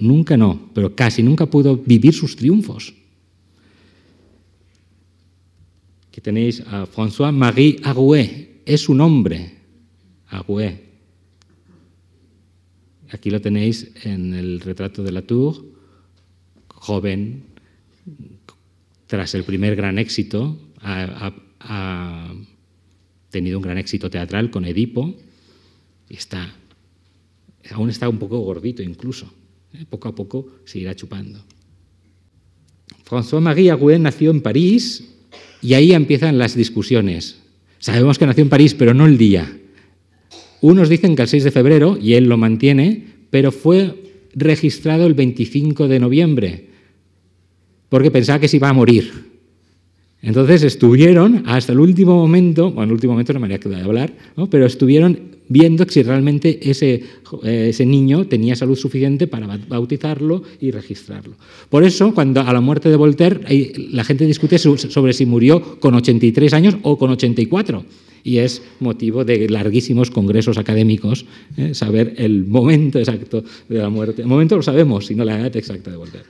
[0.00, 2.94] nunca no, pero casi nunca pudo vivir sus triunfos.
[6.08, 9.54] Aquí tenéis a François-Marie Arouet, es un hombre,
[10.28, 10.90] Arouet.
[13.10, 15.64] Aquí lo tenéis en el retrato de Latour,
[16.68, 17.44] joven,
[19.06, 22.34] tras el primer gran éxito, ha, ha
[23.30, 25.14] tenido un gran éxito teatral con Edipo
[26.08, 26.54] y está,
[27.70, 29.32] aún está un poco gordito incluso.
[29.88, 31.44] Poco a poco se irá chupando.
[33.08, 35.04] François-Marie nació en París
[35.62, 37.40] y ahí empiezan las discusiones.
[37.78, 39.58] Sabemos que nació en París, pero no el día.
[40.60, 45.14] Unos dicen que el 6 de febrero, y él lo mantiene, pero fue registrado el
[45.14, 46.68] 25 de noviembre,
[47.88, 49.29] porque pensaba que se iba a morir.
[50.22, 54.12] Entonces estuvieron hasta el último momento, bueno, el último momento no me haría de hablar,
[54.50, 57.02] pero estuvieron viendo si realmente ese,
[57.42, 61.34] eh, ese, niño tenía salud suficiente para bautizarlo y registrarlo.
[61.68, 63.40] Por eso, cuando a la muerte de Voltaire,
[63.90, 67.84] la gente discute sobre si murió con 83 años o con 84.
[68.22, 71.24] Y es motivo de larguísimos congresos académicos
[71.56, 71.74] ¿eh?
[71.74, 74.22] saber el momento exacto de la muerte.
[74.22, 76.26] El momento lo sabemos, sino la edad exacta de Voltaire.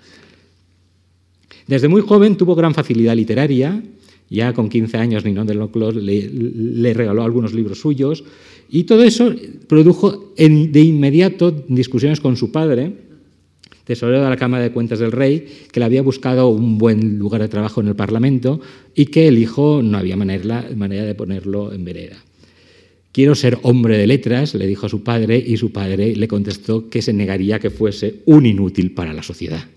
[1.70, 3.80] Desde muy joven tuvo gran facilidad literaria,
[4.28, 8.24] ya con 15 años Ninon de Loclos le, le, regaló algunos libros suyos,
[8.68, 9.32] y todo eso
[9.68, 12.92] produjo de inmediato discusiones con su padre,
[13.84, 17.40] tesorero de la Cámara de Cuentas del Rey, que le había buscado un buen lugar
[17.40, 18.60] de trabajo en el Parlamento
[18.96, 22.16] y que el hijo no había manera, manera de ponerlo en vereda.
[23.12, 26.90] Quiero ser hombre de letras, le dijo a su padre, y su padre le contestó
[26.90, 29.68] que se negaría que fuese un inútil para la sociedad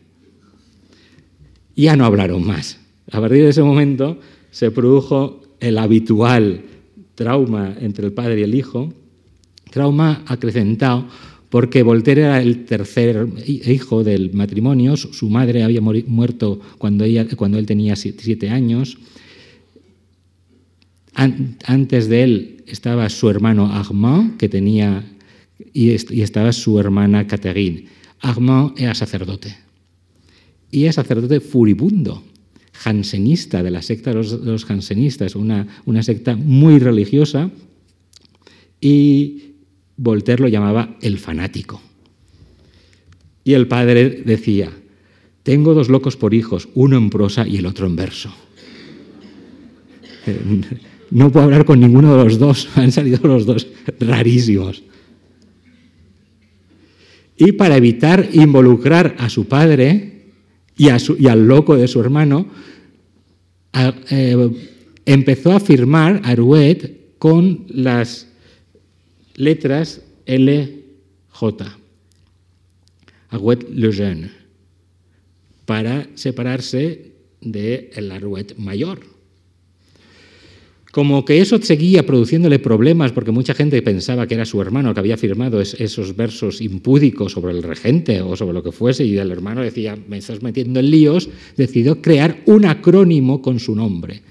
[1.76, 2.80] ya no hablaron más.
[3.12, 4.20] A partir de ese momento
[4.52, 6.62] se produjo el habitual
[7.16, 8.94] trauma entre el padre y el hijo,
[9.72, 11.08] trauma acrecentado
[11.50, 17.96] porque Voltaire era el tercer hijo del matrimonio, su madre había muerto cuando, él tenía
[17.96, 18.98] siete años,
[21.14, 25.04] antes de él estaba su hermano Armand, que tenía,
[25.74, 27.86] y estaba su hermana Catherine.
[28.20, 29.62] Armand era sacerdote
[30.74, 32.24] y es sacerdote furibundo,
[32.74, 37.52] jansenista, de la secta de los, jansenistas, una, una secta muy religiosa,
[38.82, 39.54] y
[39.96, 41.80] Voltaire lo llamaba el fanático.
[43.44, 44.72] Y el padre decía,
[45.44, 48.34] tengo dos locos por hijos, uno en prosa y el otro en verso.
[51.12, 53.68] No puedo hablar con ninguno de los dos, han salido los dos
[54.00, 54.82] rarísimos.
[57.38, 60.12] Y para evitar involucrar a su padre,
[60.78, 62.48] y, al loco de su hermano,
[64.10, 64.50] eh,
[65.06, 68.28] empezó a firmar Arouet con las
[69.36, 71.42] letras LJ,
[73.30, 74.32] Arouet Le Jeune,
[75.66, 79.12] para separarse del Arouet mayor.
[80.93, 84.99] Como que eso seguía produciéndole problemas porque mucha gente pensaba que era su hermano que
[84.99, 89.32] había firmado esos versos impúdicos sobre el regente o sobre lo que fuese y el
[89.32, 94.21] hermano decía, me estás metiendo en líos, decidió crear un acrónimo con su nombre,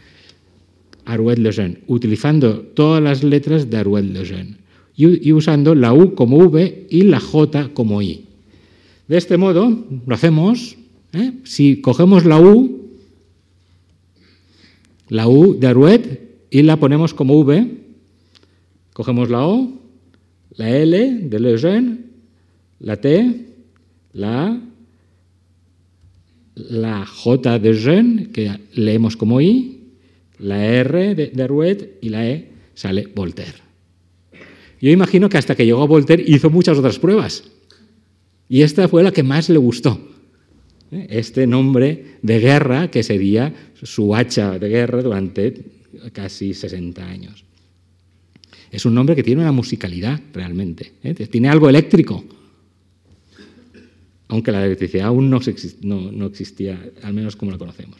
[1.04, 4.58] Arouet Lejeune, utilizando todas las letras de Arouet Lejeune
[4.94, 8.26] y usando la U como V y la J como I.
[9.08, 10.76] De este modo, lo hacemos,
[11.12, 11.32] ¿eh?
[11.42, 12.82] si cogemos la U,
[15.08, 16.21] la U de Arouet
[16.52, 17.66] y la ponemos como V.
[18.92, 19.72] Cogemos la O,
[20.50, 21.98] la L de Lejeune,
[22.78, 23.46] la T,
[24.12, 24.60] la A,
[26.54, 29.80] la J de Jeune, que leemos como I,
[30.38, 33.62] la R de, de y la E sale Voltaire.
[34.78, 37.44] Yo imagino que hasta que llegó a Voltaire hizo muchas otras pruebas.
[38.50, 39.98] Y esta fue la que más le gustó.
[40.90, 41.06] ¿eh?
[41.08, 45.81] Este nombre de guerra que sería su hacha de guerra durante
[46.12, 47.44] casi 60 años.
[48.70, 51.14] Es un nombre que tiene una musicalidad realmente, ¿eh?
[51.26, 52.24] tiene algo eléctrico,
[54.28, 55.36] aunque la electricidad aún no,
[56.26, 57.98] existía, al menos como la conocemos.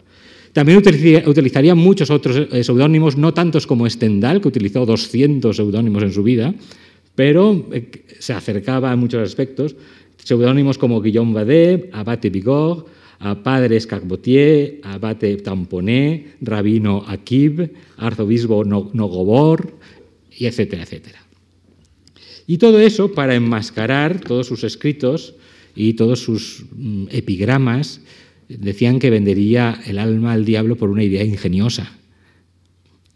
[0.55, 6.13] También utilizaría, muchos otros eh, seudónimos, no tantos como Stendhal, que utilizó 200 seudónimos en
[6.13, 6.55] su vida,
[7.15, 9.77] pero eh, se acercaba en muchos aspectos.
[10.25, 12.85] Seudónimos como Guillaume Badet, Abate Bigorre,
[13.23, 19.79] a padres Cacbotier, abate Tamponé, rabino Akib, arzobispo Nogobor,
[20.37, 21.23] y etcétera, etcétera.
[22.49, 25.35] Y todo eso para enmascarar todos sus escritos
[25.77, 28.01] y todos sus mm, epigramas,
[28.49, 31.97] decían que vendería el alma al diablo por una idea ingeniosa.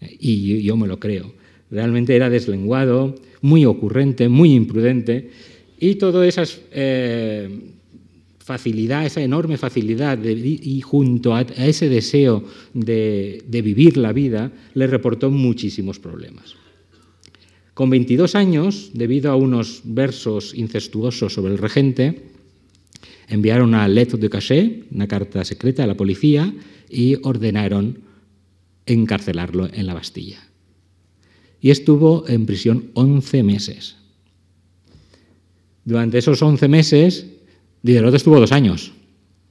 [0.00, 1.34] Y yo me lo creo.
[1.68, 5.30] Realmente era deslenguado, muy ocurrente, muy imprudente,
[5.80, 7.74] y todas esas eh,
[8.46, 12.44] facilidad, esa enorme facilidad y junto a, ese deseo
[12.74, 16.54] de, vivir la vida, le reportó muchísimos problemas.
[17.74, 22.36] Con 22 años, debido a unos versos incestuosos sobre el regente,
[23.28, 26.54] Enviaron una lettre de cachet, una carta secreta a la policía,
[26.88, 27.98] y ordenaron
[28.86, 30.38] encarcelarlo en la Bastilla.
[31.60, 33.96] Y estuvo en prisión 11 meses.
[35.84, 37.26] Durante esos 11 meses,
[37.82, 38.92] Diderot estuvo dos años.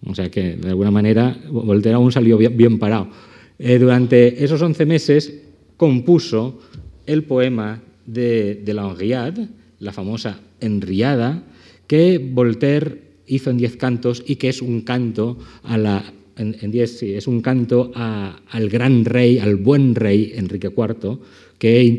[0.06, 3.10] O sea que, de alguna manera, Voltaire aún salió bien, parado.
[3.58, 5.42] Eh, durante esos 11 meses
[5.78, 6.60] compuso
[7.06, 9.48] el poema de, la Henriade,
[9.80, 11.44] la famosa Enriada,
[11.88, 16.04] que Voltaire hizo en diez cantos y que es un canto a la
[16.38, 21.20] en, diez, es un canto al gran rey, al buen rey Enrique IV,
[21.58, 21.98] que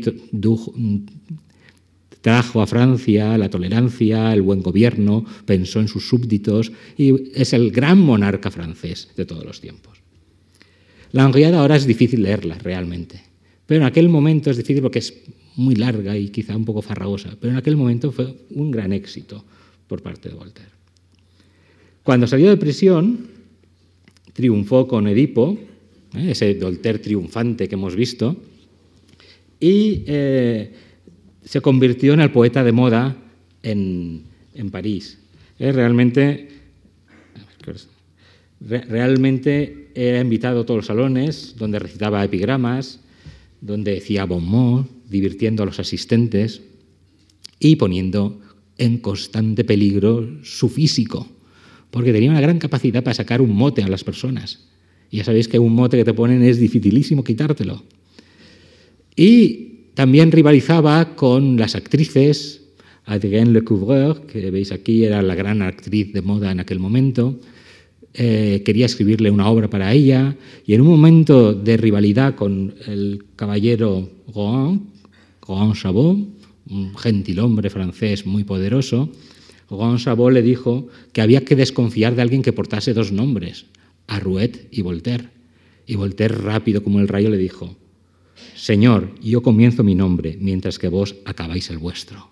[2.27, 7.71] trajo a Francia la tolerancia, el buen gobierno, pensó en sus súbditos y es el
[7.71, 9.97] gran monarca francés de todos los tiempos.
[11.13, 13.23] La Henriada ahora es difícil leerla realmente,
[13.65, 15.13] pero en aquel momento es difícil porque es
[15.55, 19.45] muy larga y quizá un poco farragosa, pero en aquel momento fue un gran éxito
[19.87, 20.71] por parte de Voltaire.
[22.03, 23.25] Cuando salió de prisión,
[24.33, 25.57] triunfó con Edipo,
[26.13, 26.31] ¿eh?
[26.31, 28.35] ese Voltaire triunfante que hemos visto,
[29.61, 30.86] y eh,
[31.47, 33.15] se convirtió en el poeta de moda
[33.63, 34.25] en,
[34.71, 35.17] París.
[35.59, 36.49] Eh, realmente,
[38.59, 42.99] realmente era invitado a todos los salones donde recitaba epigramas,
[43.61, 46.61] donde decía bon mot, divirtiendo a los asistentes
[47.59, 48.41] y poniendo
[48.77, 51.27] en constante peligro su físico,
[51.91, 54.67] porque tenía una gran capacidad para sacar un mote a las personas.
[55.11, 57.83] Ya sabéis que un mote que te ponen es dificilísimo quitártelo.
[59.15, 59.66] Y
[59.97, 62.61] también rivalizaba con las actrices,
[63.05, 67.39] Adrienne Lecouvreur, que veis aquí era la gran actriz de moda en aquel momento,
[68.13, 70.37] eh, quería escribirle una obra para ella,
[70.67, 74.85] y en un momento de rivalidad con el caballero Rohan,
[75.41, 76.15] Rohan Chabot,
[76.69, 79.09] un gentilhombre francés muy poderoso,
[79.67, 83.65] Rohan Chabot le dijo que había que desconfiar de alguien que portase dos nombres,
[84.05, 85.29] Arruet y Voltaire.
[85.87, 87.75] Y Voltaire, rápido como el rayo, le dijo,
[88.55, 92.31] Señor, yo comienzo mi nombre mientras que vos acabáis el vuestro.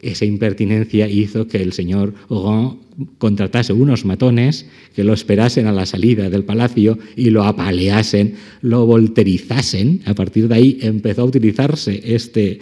[0.00, 2.78] Esa impertinencia hizo que el señor Rohan
[3.18, 8.84] contratase unos matones que lo esperasen a la salida del palacio y lo apaleasen, lo
[8.84, 10.02] volterizasen.
[10.04, 12.58] A partir de ahí empezó a utilizarse este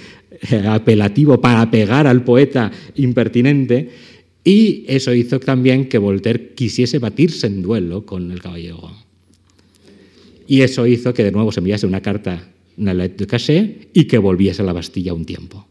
[0.51, 3.91] eh, apelativo para pegar al poeta impertinente
[4.45, 9.04] y eso hizo también que Voltaire quisiese batirse en duelo con el caballero.
[10.47, 14.05] Y eso hizo que de nuevo se enviase una carta, una lettre de cachet, y
[14.05, 15.67] que volviese a la Bastilla un tiempo.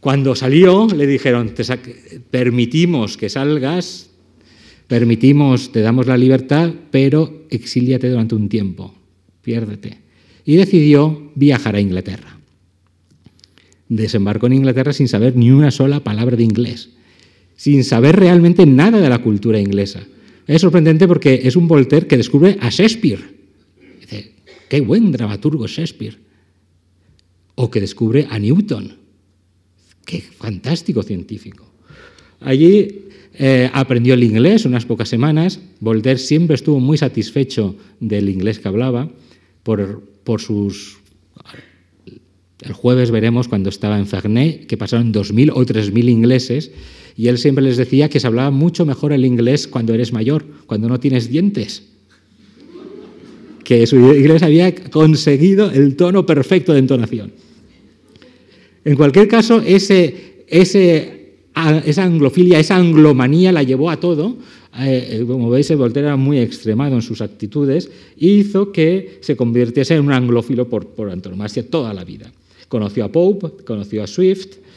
[0.00, 1.64] Cuando salió, le dijeron, te
[2.30, 4.10] permitimos que salgas,
[4.86, 8.94] permitimos, te damos la libertad, pero exíliate durante un tiempo,
[9.42, 9.98] piérdete.
[10.44, 12.38] Y decidió viajar a Inglaterra.
[13.88, 16.90] Desembarcó en Inglaterra sin saber ni una sola palabra de inglés,
[17.56, 20.06] sin saber realmente nada de la cultura inglesa.
[20.48, 23.20] Es sorprendente porque es un Voltaire que descubre a Shakespeare.
[24.00, 24.32] Dice,
[24.68, 26.16] qué buen dramaturgo Shakespeare.
[27.54, 28.96] O que descubre a Newton
[30.06, 31.70] Qué fantástico científico.
[32.40, 35.60] Allí eh, aprendió el inglés unas pocas semanas.
[35.80, 39.10] Voltaire siempre estuvo muy satisfecho del inglés que hablaba
[39.62, 40.96] por, por sus...
[42.62, 46.72] El jueves veremos cuando estaba en Ferney que pasaron 2.000 o 3.000 ingleses
[47.18, 50.44] y él siempre les decía que se hablaba mucho mejor el inglés cuando eres mayor,
[50.66, 51.82] cuando no tienes dientes.
[53.64, 57.32] Que su inglés había conseguido el tono perfecto de entonación.
[58.84, 64.36] En cualquier caso, ese, esa anglofilia, esa anglomanía la llevó a todo.
[64.78, 69.96] Eh, como veis, Voltaire era muy extremado en sus actitudes y hizo que se convirtiese
[69.96, 72.30] en un anglófilo por antonomasia toda la vida.
[72.68, 74.67] Conoció a Pope, conoció a Swift,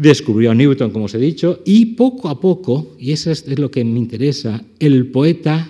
[0.00, 3.70] descubrió a Newton, como os he dicho, y poco a poco, y eso es lo
[3.70, 5.68] que me interesa, el poeta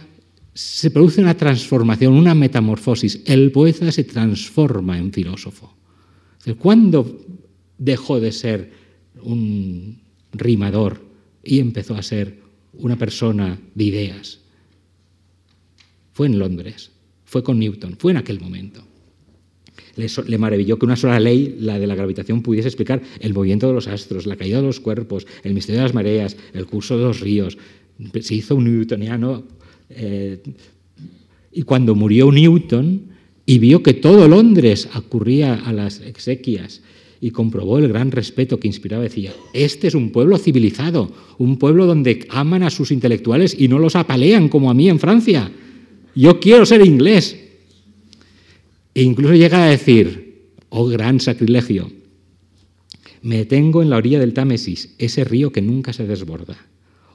[0.54, 3.22] se produce una transformación, una metamorfosis.
[3.24, 5.74] El poeta se transforma en filósofo.
[6.58, 7.26] ¿Cuándo
[7.76, 8.70] dejó de ser
[9.20, 9.98] un
[10.32, 11.02] rimador
[11.42, 12.38] y empezó a ser
[12.74, 14.38] una persona de ideas?
[16.12, 16.92] Fue en Londres,
[17.24, 18.84] fue con Newton, fue en aquel momento.
[19.96, 23.74] Le, maravilló que una sola ley, la de la gravitación, pudiese explicar el movimiento de
[23.74, 27.04] los astros, la caída de los cuerpos, el misterio de las mareas, el curso de
[27.04, 27.58] los ríos.
[28.20, 29.44] Se hizo un newtoniano.
[29.90, 30.40] Eh,
[31.52, 33.10] y cuando murió Newton,
[33.50, 36.82] y vio que todo Londres acurría a las exequias
[37.20, 39.02] y comprobó el gran respeto que inspiraba.
[39.02, 43.80] Decía, este es un pueblo civilizado, un pueblo donde aman a sus intelectuales y no
[43.80, 45.50] los apalean como a mí en Francia.
[46.14, 47.49] Yo quiero ser inglés.
[48.94, 51.90] E incluso llega a decir, oh gran sacrilegio,
[53.22, 56.56] Me detengo en la orilla del Támesis, ese río que nunca se desborda.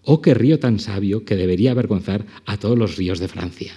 [0.03, 3.73] Oh, qué río tan sabio que debería avergonzar a todos los ríos de Francia.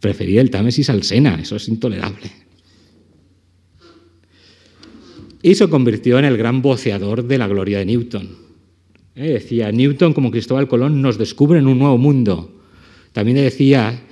[0.00, 2.32] Prefería el Támesis al Sena, eso es intolerable.
[5.40, 8.28] Y se convirtió en el gran voceador de la gloria de Newton.
[9.14, 12.60] Eh, decía, Newton como Cristóbal Colón nos descubre un nuevo mundo.
[13.12, 14.02] También decía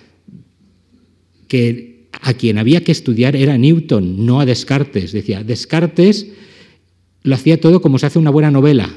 [1.49, 5.13] que a quien había que estudiar era Newton, no a Descartes.
[5.13, 6.27] Decía, Descartes
[7.23, 8.93] lo hacía todo como se hace una buena novela.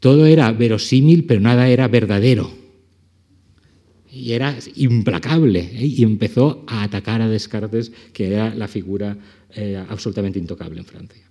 [0.00, 2.52] Todo era verosímil, pero nada era verdadero.
[4.10, 5.60] Y era implacable.
[5.60, 5.86] ¿eh?
[5.86, 9.16] Y empezó a atacar a Descartes, que era la figura
[9.54, 11.24] eh, absolutamente intocable en Francia.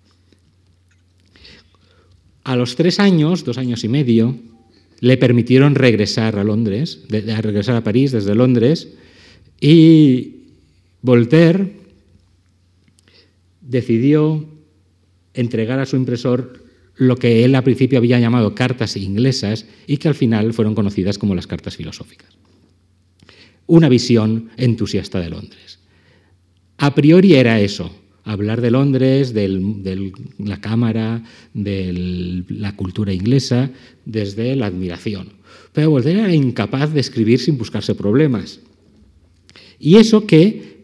[2.43, 4.35] A los tres años, dos años y medio,
[4.99, 8.87] le permitieron regresar a Londres, a regresar a París desde Londres,
[9.59, 10.35] y
[11.01, 11.73] Voltaire
[13.61, 14.45] decidió
[15.33, 20.07] entregar a su impresor lo que él al principio había llamado cartas inglesas y que
[20.07, 22.29] al final fueron conocidas como las cartas filosóficas.
[23.67, 25.79] Una visión entusiasta de Londres.
[26.77, 27.91] A priori era eso,
[28.23, 33.69] hablar de Londres, de la cámara, de la cultura inglesa,
[34.05, 35.33] desde la admiración.
[35.73, 38.59] Pero Voltaire era incapaz de escribir sin buscarse problemas.
[39.79, 40.77] Y eso que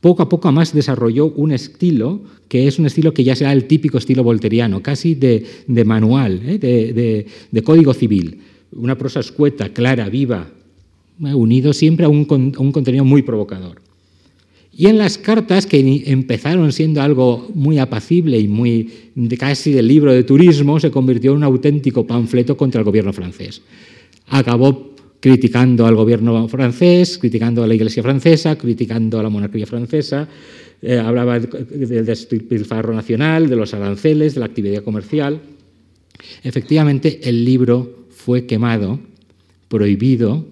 [0.00, 3.64] poco a poco más desarrolló un estilo que es un estilo que ya será el
[3.64, 5.44] típico estilo volteriano, casi de,
[5.84, 7.26] manual, ¿eh?
[7.50, 8.38] de, código civil.
[8.72, 10.48] Una prosa escueta, clara, viva,
[11.24, 11.34] ¿eh?
[11.34, 13.80] unido siempre a un, contenido muy provocador.
[14.76, 18.88] Y en las cartas, que empezaron siendo algo muy apacible y muy
[19.38, 23.62] casi del libro de turismo, se convirtió en un auténtico panfleto contra el gobierno francés.
[24.26, 24.93] Acabó
[25.24, 30.28] criticando al gobierno francés, criticando a la Iglesia francesa, criticando a la monarquía francesa,
[30.82, 35.40] eh, hablaba del despilfarro nacional, de los aranceles, de la actividad comercial.
[36.42, 39.00] Efectivamente, el libro fue quemado,
[39.68, 40.44] prohibido,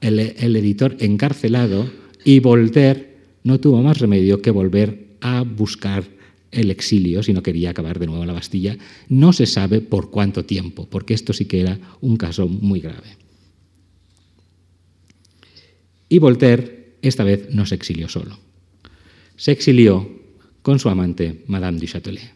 [0.00, 1.90] el, el editor encarcelado
[2.24, 6.04] y Voltaire no tuvo más remedio que volver a buscar
[6.52, 8.78] el exilio si no quería acabar de nuevo en la Bastilla.
[9.08, 13.21] No se sabe por cuánto tiempo, porque esto sí que era un caso muy grave.
[16.12, 18.38] Y Voltaire esta vez no se exilió solo.
[19.36, 20.06] Se exilió
[20.60, 22.34] con su amante, Madame du Châtelet.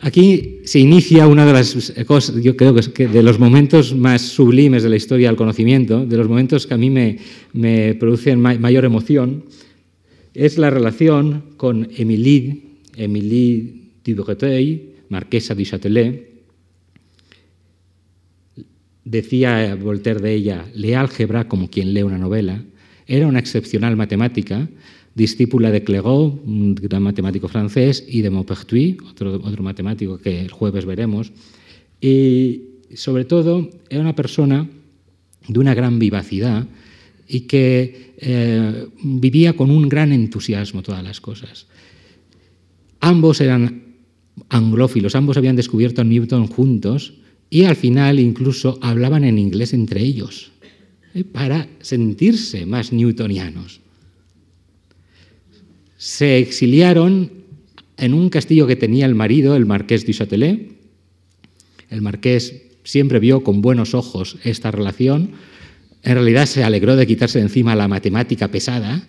[0.00, 4.82] Aquí se inicia una de las cosas, yo creo que de los momentos más sublimes
[4.82, 7.18] de la historia del conocimiento, de los momentos que a mí me,
[7.52, 9.44] me producen mayor emoción,
[10.34, 12.62] es la relación con Émilie,
[12.96, 14.24] Émilie du
[15.08, 16.27] marquesa du Châtelet,
[19.08, 22.62] Decía Voltaire de ella, lee álgebra como quien lee una novela.
[23.06, 24.68] Era una excepcional matemática,
[25.14, 30.50] discípula de Clerot, un gran matemático francés, y de Maupertuis, otro, otro matemático que el
[30.50, 31.32] jueves veremos.
[32.02, 32.60] Y
[32.94, 34.68] sobre todo era una persona
[35.48, 36.66] de una gran vivacidad
[37.26, 41.66] y que eh, vivía con un gran entusiasmo todas las cosas.
[43.00, 43.84] Ambos eran
[44.50, 47.14] anglófilos, ambos habían descubierto a Newton juntos
[47.50, 50.52] y al final incluso hablaban en inglés entre ellos
[51.14, 51.24] ¿eh?
[51.24, 53.80] para sentirse más newtonianos.
[55.96, 57.30] Se exiliaron
[57.96, 60.72] en un castillo que tenía el marido, el marqués de Châtelet.
[61.90, 65.32] El marqués siempre vio con buenos ojos esta relación.
[66.02, 69.06] En realidad se alegró de quitarse de encima la matemática pesada,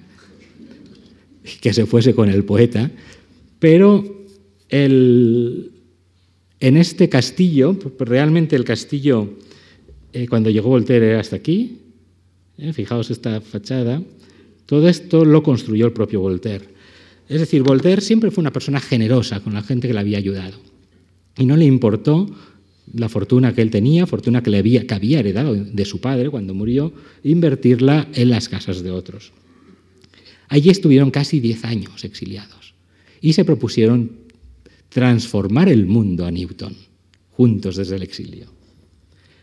[1.61, 2.89] que se fuese con el poeta,
[3.59, 4.25] pero
[4.69, 5.71] el,
[6.59, 9.29] en este castillo, realmente el castillo,
[10.13, 11.79] eh, cuando llegó Voltaire era hasta aquí,
[12.57, 14.01] eh, fijaos esta fachada,
[14.65, 16.65] todo esto lo construyó el propio Voltaire.
[17.29, 20.57] Es decir, Voltaire siempre fue una persona generosa con la gente que le había ayudado.
[21.37, 22.27] Y no le importó
[22.93, 26.53] la fortuna que él tenía, fortuna que, le que había heredado de su padre cuando
[26.53, 26.91] murió,
[27.23, 29.31] invertirla en las casas de otros.
[30.49, 32.73] Allí estuvieron casi diez años exiliados
[33.21, 34.18] y se propusieron
[34.89, 36.75] transformar el mundo a Newton,
[37.31, 38.59] juntos desde el exilio.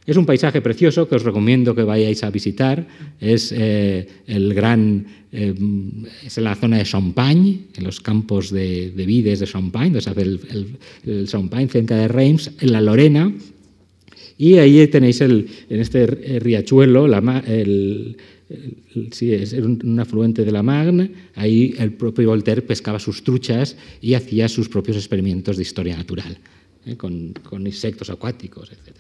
[0.06, 2.86] Es un paisaje precioso que os recomiendo que vayáis a visitar.
[3.20, 5.52] Es eh, el gran, eh,
[6.24, 10.10] es en la zona de Champagne, en los campos de, vides de Champagne, donde se
[10.10, 13.32] hace el, Champagne cerca de Reims, en la Lorena.
[14.38, 18.16] Y ahí tenéis el, en este riachuelo la, el,
[19.12, 24.14] sí, es un, afluente de la Marne, ahí el propio Voltaire pescaba sus truchas y
[24.14, 26.38] hacía sus propios experimentos de historia natural,
[26.84, 26.96] ¿eh?
[26.96, 28.96] con, insectos acuáticos, etc.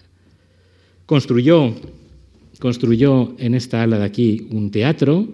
[1.04, 1.74] Construyó,
[2.58, 5.28] construyó en esta ala de aquí un teatro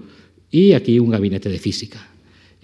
[0.51, 2.09] y aquí un gabinete de física.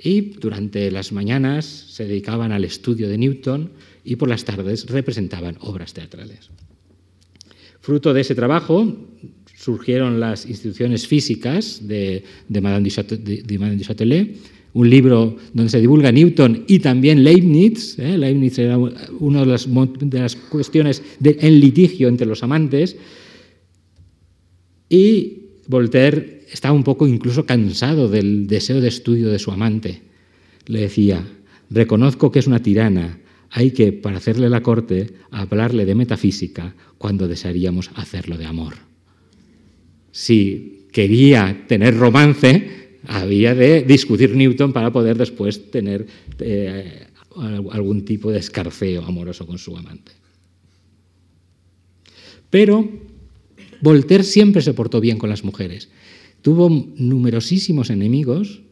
[0.00, 3.70] Y durante las mañanas se dedicaban al estudio de Newton
[4.04, 6.50] y por las tardes representaban obras teatrales.
[7.80, 8.94] Fruto de ese trabajo
[9.58, 14.36] surgieron las instituciones físicas de, Madame, du Châtelet,
[14.74, 17.98] un libro donde se divulga Newton y también Leibniz.
[17.98, 18.16] ¿eh?
[18.16, 22.96] Leibniz era una de las, cuestiones en litigio entre los amantes.
[24.88, 30.02] Y Voltaire estaba un poco incluso cansado del deseo de estudio de su amante.
[30.66, 31.26] Le decía,
[31.68, 33.18] reconozco que es una tirana,
[33.50, 38.87] hay que, para hacerle la corte, hablarle de metafísica cuando desearíamos hacerlo de amor.
[40.18, 46.08] Si quería tener romance, había de discutir Newton para poder después tener
[46.40, 47.06] eh,
[47.70, 50.10] algún tipo de escarceo amoroso con su amante.
[52.50, 52.90] Pero
[53.80, 55.88] Voltaire siempre se portó bien con las mujeres.
[56.42, 58.62] Tuvo numerosísimos enemigos,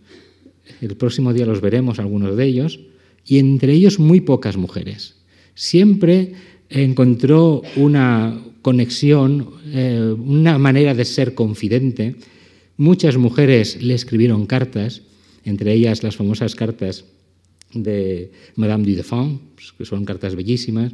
[0.80, 2.80] el próximo día los veremos algunos de ellos,
[3.24, 5.14] y entre ellos muy pocas mujeres.
[5.54, 6.32] Siempre
[6.70, 12.16] encontró una conexión, eh, una manera de ser confidente.
[12.76, 15.02] Muchas mujeres le escribieron cartas,
[15.44, 17.04] entre ellas las famosas cartas
[17.72, 19.40] de Madame du Deffand,
[19.78, 20.92] que son cartas bellísimas,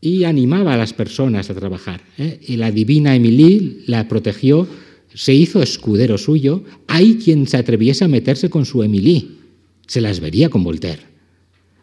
[0.00, 2.02] y animaba a las personas a trabajar.
[2.18, 2.38] ¿eh?
[2.46, 4.68] Y la divina Emilie la protegió,
[5.14, 6.64] se hizo escudero suyo.
[6.86, 9.28] Hay quien se atreviese a meterse con su Emilie,
[9.86, 11.13] se las vería con Voltaire.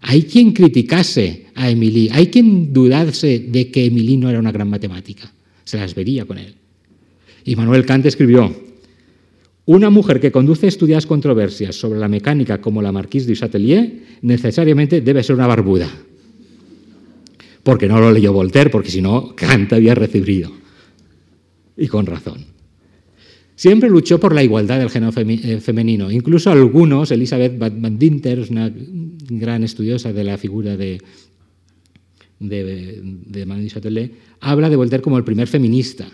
[0.01, 4.69] Hay quien criticase a Emilie, hay quien dudase de que Emilie no era una gran
[4.69, 5.31] matemática,
[5.63, 6.55] se las vería con él.
[7.45, 8.53] Y Manuel Kant escribió,
[9.65, 15.01] una mujer que conduce estudiadas controversias sobre la mecánica como la Marquise du Châtelier necesariamente
[15.01, 15.89] debe ser una barbuda
[17.63, 20.51] porque no lo leyó Voltaire, porque si no, Kant había recibido.
[21.77, 22.45] Y con razón.
[23.61, 26.09] Siempre luchó por la igualdad del género eh, femenino.
[26.09, 30.99] Incluso algunos, Elizabeth Van Dinter, es una gran estudiosa de la figura de,
[32.39, 36.07] de, de Châtelet, habla de Voltaire como el primer feminista.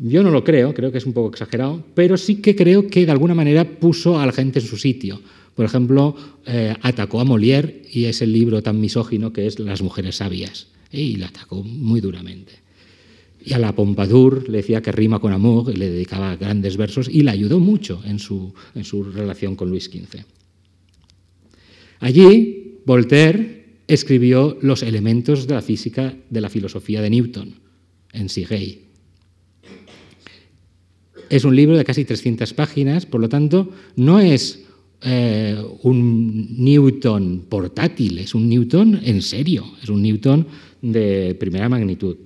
[0.00, 3.06] Yo no lo creo, creo que es un poco exagerado, pero sí que creo que
[3.06, 5.20] de alguna manera puso a la gente en su sitio.
[5.54, 10.16] Por ejemplo, eh, atacó a Molière y ese libro tan misógino que es Las mujeres
[10.16, 12.65] sabias, y la atacó muy duramente.
[13.46, 17.08] Y a la Pompadour le decía que rima con amor, y le dedicaba grandes versos
[17.08, 20.24] y le ayudó mucho en su, en su relación con Luis XV.
[22.00, 27.54] Allí, Voltaire escribió los elementos de la física de la filosofía de Newton,
[28.12, 28.80] en Sigey.
[31.30, 34.64] Es un libro de casi 300 páginas, por lo tanto, no es
[35.02, 40.48] eh, un Newton portátil, es un Newton en serio, es un Newton
[40.82, 42.16] de primera magnitud.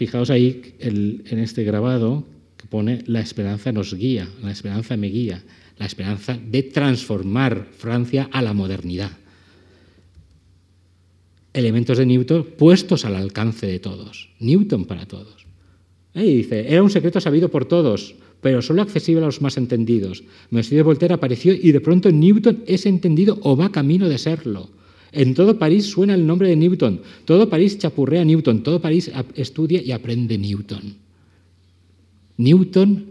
[0.00, 2.24] Fijaos ahí en este grabado
[2.56, 5.44] que pone la esperanza nos guía, la esperanza me guía,
[5.76, 9.10] la esperanza de transformar Francia a la modernidad.
[11.52, 15.44] Elementos de Newton puestos al alcance de todos, Newton para todos.
[16.14, 20.24] Y dice, era un secreto sabido por todos, pero solo accesible a los más entendidos.
[20.48, 24.70] Monsieur de Voltaire apareció y de pronto Newton es entendido o va camino de serlo.
[25.12, 29.82] En todo París suena el nombre de Newton, todo París chapurrea Newton, todo París estudia
[29.82, 30.94] y aprende Newton.
[32.36, 33.06] Newton,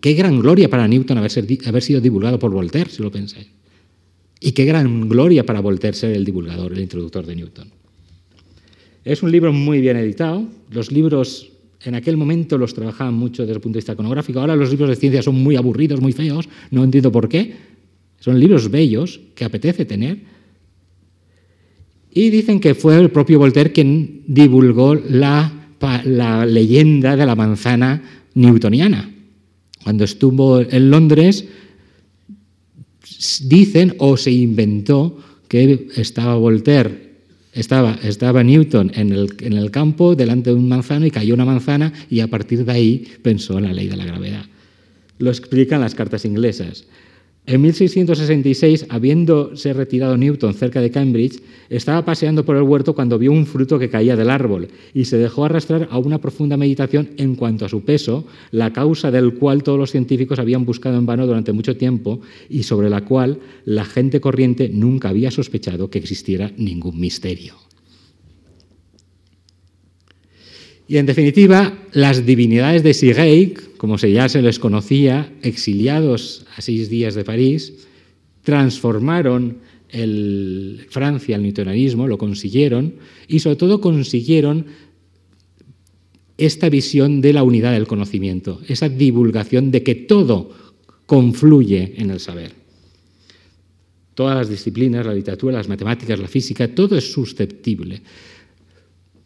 [0.00, 1.32] qué gran gloria para Newton haber,
[1.66, 3.48] haber sido divulgado por Voltaire, si lo pensáis.
[4.40, 7.68] Y qué gran gloria para Voltaire ser el divulgador, el introductor de Newton.
[9.04, 10.46] Es un libro muy bien editado.
[10.70, 11.50] Los libros
[11.82, 14.40] en aquel momento los trabajaban mucho desde el punto de vista iconográfico.
[14.40, 17.54] Ahora los libros de ciencia son muy aburridos, muy feos, no entiendo por qué.
[18.18, 20.18] Son libros bellos que apetece tener.
[22.12, 25.52] Y dicen que fue el propio Voltaire quien divulgó la,
[26.04, 28.02] la leyenda de la manzana
[28.34, 29.10] newtoniana.
[29.84, 31.44] Cuando estuvo en Londres,
[33.42, 37.10] dicen o se inventó que estaba Voltaire
[37.52, 41.44] estaba, estaba Newton en el, en el campo delante de un manzano y cayó una
[41.44, 44.44] manzana y a partir de ahí pensó en la ley de la gravedad.
[45.18, 46.84] Lo explican las cartas inglesas.
[47.50, 53.32] En 1666, habiéndose retirado Newton cerca de Cambridge, estaba paseando por el huerto cuando vio
[53.32, 57.34] un fruto que caía del árbol y se dejó arrastrar a una profunda meditación en
[57.34, 61.26] cuanto a su peso, la causa del cual todos los científicos habían buscado en vano
[61.26, 66.52] durante mucho tiempo y sobre la cual la gente corriente nunca había sospechado que existiera
[66.56, 67.69] ningún misterio.
[70.90, 76.90] Y en definitiva, las divinidades de Sigey, como ya se les conocía, exiliados a seis
[76.90, 77.86] días de París,
[78.42, 82.96] transformaron el Francia al newtonianismo, lo consiguieron,
[83.28, 84.66] y sobre todo consiguieron
[86.36, 90.50] esta visión de la unidad del conocimiento, esa divulgación de que todo
[91.06, 92.50] confluye en el saber.
[94.14, 98.02] Todas las disciplinas, la literatura, las matemáticas, la física, todo es susceptible.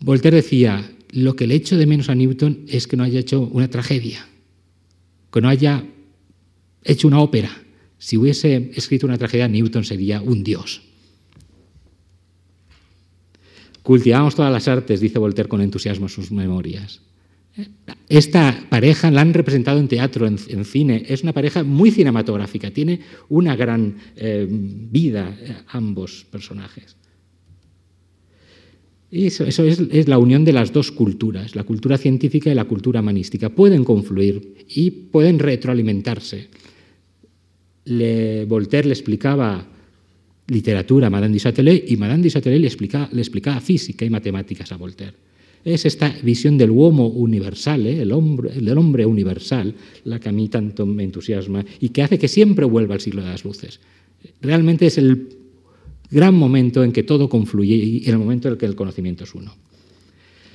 [0.01, 3.43] Voltaire decía, lo que le echo de menos a Newton es que no haya hecho
[3.43, 4.27] una tragedia,
[5.33, 5.85] que no haya
[6.83, 7.51] hecho una ópera.
[7.99, 10.83] Si hubiese escrito una tragedia, Newton sería un dios.
[13.83, 17.01] Cultivamos todas las artes, dice Voltaire con entusiasmo en sus memorias.
[18.09, 23.01] Esta pareja la han representado en teatro, en, cine, es una pareja muy cinematográfica, tiene
[23.29, 26.97] una gran eh, vida eh, ambos personajes.
[29.17, 32.99] Y eso, es, la unión de las dos culturas, la cultura científica y la cultura
[32.99, 33.49] humanística.
[33.49, 36.49] Pueden confluir y pueden retroalimentarse.
[38.49, 39.65] Voltaire le explicaba
[40.49, 42.69] literatura a Madame du Châtelet y Madame du Châtelet le
[43.13, 45.15] le explicaba física y matemáticas a Voltaire.
[45.65, 48.03] Es esta visión del uomo universal, ¿eh?
[48.03, 52.19] el hombre, del hombre universal, la que a mí tanto me entusiasma y que hace
[52.19, 53.79] que siempre vuelva al siglo de las luces.
[54.43, 55.44] Realmente es el
[56.15, 59.35] gran momento en que todo confluye y el momento en el que el conocimiento es
[59.35, 59.55] uno.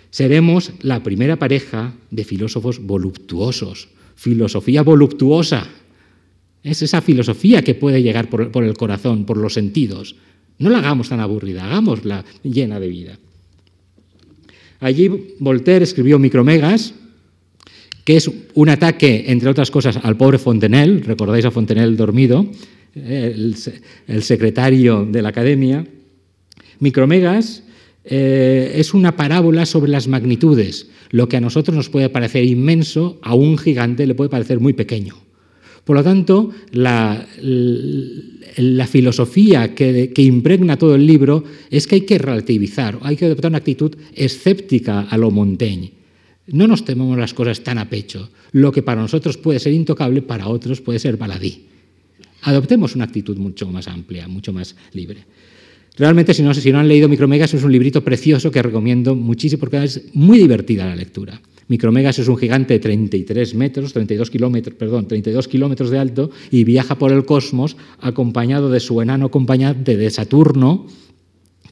[0.10, 5.68] Seremos la primera pareja de filósofos voluptuosos, filosofía voluptuosa.
[6.64, 10.16] Es esa filosofía que puede llegar por, por el corazón, por los sentidos.
[10.58, 13.20] No la hagamos tan aburrida, hagámosla llena de vida.
[14.80, 16.96] Allí Voltaire escribió Micromegas,
[18.04, 22.48] que es un ataque, entre otras cosas, al pobre Fontenelle, recordáis a Fontenelle dormido,
[22.96, 23.56] el,
[24.22, 25.86] secretario de la academia.
[26.80, 27.64] Micromegas
[28.06, 30.88] eh, es una parábola sobre las magnitudes.
[31.12, 34.74] Lo que a nosotros nos puede parecer inmenso, a un gigante le puede parecer muy
[34.74, 35.16] pequeño.
[35.84, 37.26] Por lo tanto, la,
[38.88, 43.58] filosofía que, impregna todo el libro es que hay que relativizar, hay que adoptar una
[43.58, 45.94] actitud escéptica a lo Montaigne.
[46.46, 48.30] No nos tememos las cosas tan a pecho.
[48.52, 51.66] Lo que para nosotros puede ser intocable, para otros puede ser baladí.
[52.44, 55.26] Adoptemos una actitud mucho más amplia, mucho más libre.
[55.98, 59.84] Realmente, si no, si han leído Micromegas, es un librito precioso que recomiendo muchísimo porque
[59.84, 61.42] es muy divertida la lectura.
[61.68, 66.64] Micromegas es un gigante de 33 metros, 32 kilómetros, perdón, 32 kilómetros de alto y
[66.64, 70.88] viaja por el cosmos acompañado de su enano acompañante de Saturno,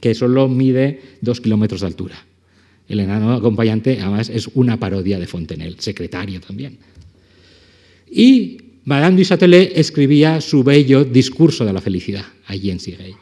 [0.00, 2.24] que solo mide 2 kilómetros de altura.
[2.86, 6.78] El enano acompañante, además, es una parodia de Fontenelle, secretario también.
[8.10, 8.58] Y
[8.88, 13.14] Madame du Châtelet escribía su bello discurso de la felicidad allí en Sigay.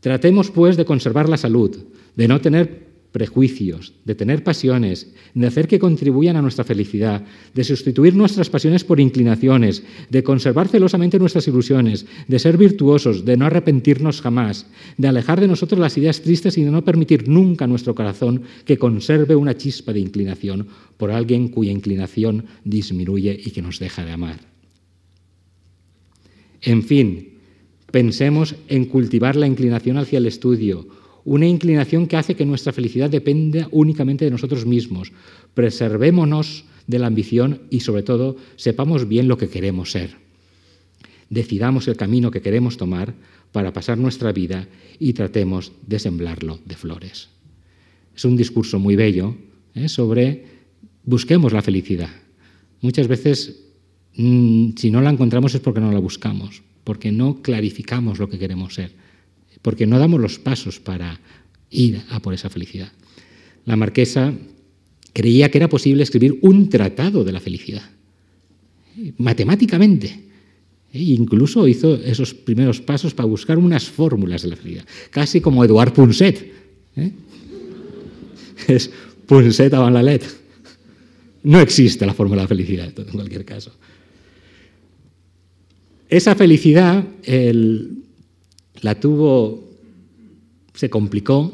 [0.00, 1.76] Tratemos, pues, de conservar la salud,
[2.16, 7.64] de no tener prejuicios, de tener pasiones, de hacer que contribuyan a nuestra felicidad, de
[7.64, 13.46] sustituir nuestras pasiones por inclinaciones, de conservar celosamente nuestras ilusiones, de ser virtuosos, de no
[13.46, 17.68] arrepentirnos jamás, de alejar de nosotros las ideas tristes y de no permitir nunca a
[17.68, 23.62] nuestro corazón que conserve una chispa de inclinación por alguien cuya inclinación disminuye y que
[23.62, 24.40] nos deja de amar.
[26.62, 27.38] En fin,
[27.90, 30.86] pensemos en cultivar la inclinación hacia el estudio,
[31.24, 35.12] una inclinación que hace que nuestra felicidad dependa únicamente de nosotros mismos.
[35.54, 40.16] Preservémonos de la ambición y sobre todo sepamos bien lo que queremos ser.
[41.28, 43.14] Decidamos el camino que queremos tomar
[43.52, 44.68] para pasar nuestra vida
[44.98, 47.28] y tratemos de semblarlo de flores.
[48.16, 49.36] Es un discurso muy bello
[49.74, 49.88] ¿eh?
[49.88, 50.44] sobre
[51.04, 52.10] busquemos la felicidad.
[52.80, 53.64] Muchas veces,
[54.16, 58.38] mm, si no la encontramos es porque no la buscamos, porque no clarificamos lo que
[58.38, 59.09] queremos ser
[59.62, 61.20] porque no damos los pasos para
[61.70, 62.92] ir a por esa felicidad.
[63.64, 64.32] La marquesa
[65.12, 67.82] creía que era posible escribir un tratado de la felicidad,
[69.18, 70.28] matemáticamente.
[70.92, 75.64] E incluso hizo esos primeros pasos para buscar unas fórmulas de la felicidad, casi como
[75.64, 76.52] Eduard Punset.
[76.96, 77.12] ¿eh?
[78.66, 78.90] Es
[79.26, 80.28] Punset avant la lettre.
[81.44, 83.72] No existe la fórmula de la felicidad, en cualquier caso.
[86.08, 87.99] Esa felicidad, el,
[88.82, 89.68] la tuvo,
[90.74, 91.52] se complicó,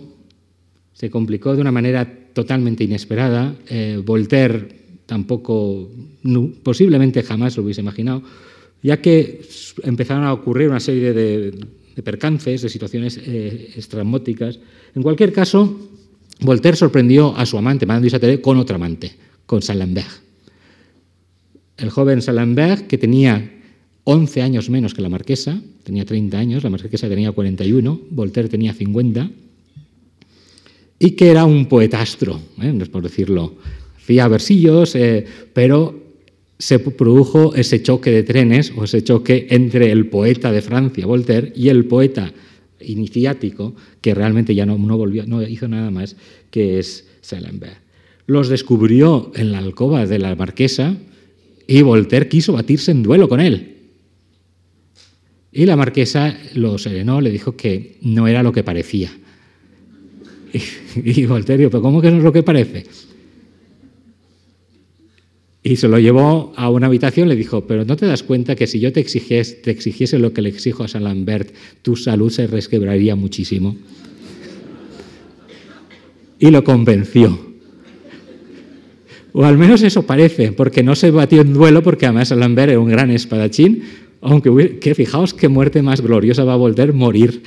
[0.93, 3.55] se complicó de una manera totalmente inesperada.
[3.69, 4.69] Eh, Voltaire
[5.07, 5.89] tampoco,
[6.63, 8.23] posiblemente jamás lo hubiese imaginado,
[8.83, 9.41] ya que
[9.83, 14.59] empezaron a ocurrir una serie de, percances, de situaciones eh, estrambóticas.
[14.95, 15.89] En cualquier caso,
[16.41, 19.13] Voltaire sorprendió a su amante, Madame du con otra amante,
[19.47, 20.11] con Salamberg.
[21.79, 23.56] El joven Salamberg, que tenía
[24.09, 28.73] 11 años menos que la marquesa, tenía 30 años, la marquesa tenía 41, Voltaire tenía
[28.73, 29.31] 50,
[31.01, 32.73] y que era un poetastro, ¿eh?
[32.91, 33.57] por decirlo.
[33.99, 36.07] Hacía versillos, eh, pero
[36.57, 41.53] se produjo ese choque de trenes o ese choque entre el poeta de Francia, Voltaire,
[41.57, 42.33] y el poeta
[42.81, 46.17] iniciático, que realmente ya no, volvió, no hizo nada más,
[46.53, 47.79] que es Salenberg.
[48.27, 50.97] Los descubrió en la alcoba de la marquesa,
[51.67, 53.76] y Voltaire quiso batirse en duelo con él.
[55.57, 59.11] Y la marquesa lo serenó, le dijo que no era lo que parecía.
[61.03, 62.85] Y, Voltaire dijo, ¿pero cómo que no es lo que parece?
[65.63, 68.67] Y se lo llevó a una habitación, le dijo, pero ¿no te das cuenta que
[68.67, 72.31] si yo te exigiese, te exigiese lo que le exijo a Saint Lambert, tu salud
[72.31, 73.77] se resquebraría muchísimo?
[76.39, 77.47] Y lo convenció.
[79.33, 82.81] O al menos eso parece, porque no se batió en duelo, porque además Lambert era
[82.81, 83.83] un gran espadachín,
[84.21, 87.43] aunque que fijaos qué muerte más gloriosa va a volver morir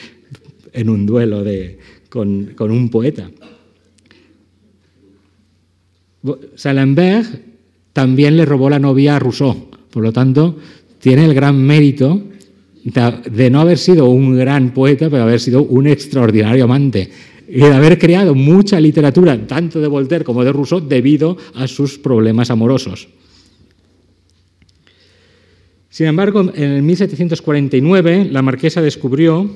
[0.74, 1.44] en un duelo
[2.10, 3.30] con, un poeta.
[6.56, 7.30] Salembert
[7.94, 10.58] también le robó la novia a Rousseau, por lo tanto,
[11.00, 12.22] tiene el gran mérito
[12.84, 17.10] de no haber sido un gran poeta, pero haber sido un extraordinario amante
[17.48, 21.98] y de haber creado mucha literatura, tanto de Voltaire como de Rousseau, debido a sus
[21.98, 23.08] problemas amorosos.
[25.90, 29.50] Sin embargo, en 1749 la marquesa descubrió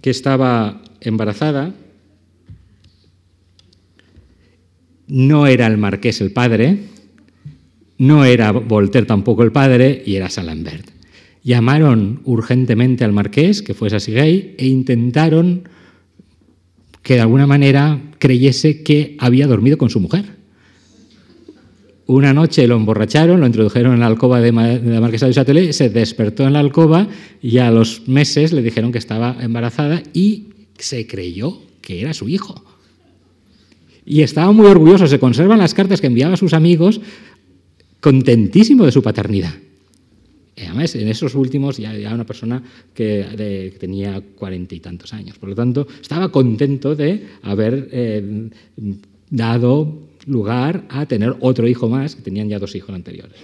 [0.00, 1.74] que estaba embarazada.
[5.06, 6.78] No era el marqués el padre,
[7.98, 10.90] no era Voltaire tampoco el padre, y era Salambert.
[11.44, 15.68] Llamaron urgentemente al marqués, que fue Sasigay, e intentaron
[17.02, 20.41] que de alguna manera creyese que había dormido con su mujer.
[22.12, 25.88] Una noche lo emborracharon, lo introdujeron en la alcoba de, la marquesa de Châtelet, se
[25.88, 27.08] despertó en la alcoba
[27.40, 32.28] y a los meses le dijeron que estaba embarazada y se creyó que era su
[32.28, 32.62] hijo.
[34.04, 37.00] Y estaba muy orgulloso, se conservan las cartas que enviaba a sus amigos,
[38.00, 39.54] contentísimo de su paternidad.
[40.58, 45.38] Además, en esos últimos ya era una persona que, tenía cuarenta y tantos años.
[45.38, 48.50] Por lo tanto, estaba contento de haber eh,
[49.30, 53.36] dado lugar a tener otro hijo más, que tenían ya dos hijos anteriores.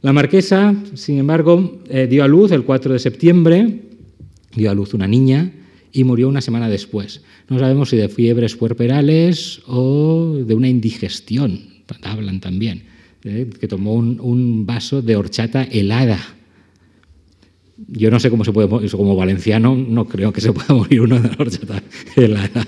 [0.00, 3.80] La marquesa, sin embargo, eh, dio a luz el 4 de septiembre,
[4.54, 5.52] dio a luz una niña
[5.92, 7.22] y murió una semana después.
[7.48, 11.60] No sabemos si de fiebres puerperales o de una indigestión,
[12.02, 12.84] hablan también,
[13.24, 16.20] eh, que tomó un, un, vaso de horchata helada.
[17.88, 21.18] Yo no sé cómo se puede, como valenciano, no creo que se pueda morir uno
[21.18, 21.82] de horchata
[22.14, 22.66] helada.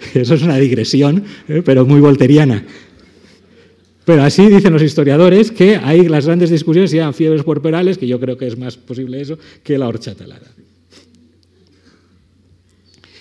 [0.14, 1.62] Eso es una digresión, ¿eh?
[1.64, 2.64] pero muy volteriana.
[4.04, 8.06] Pero así dicen los historiadores que hay las grandes discusiones si eran fiebres puerperales, que
[8.06, 10.50] yo creo que es más posible eso, que la horchata helada.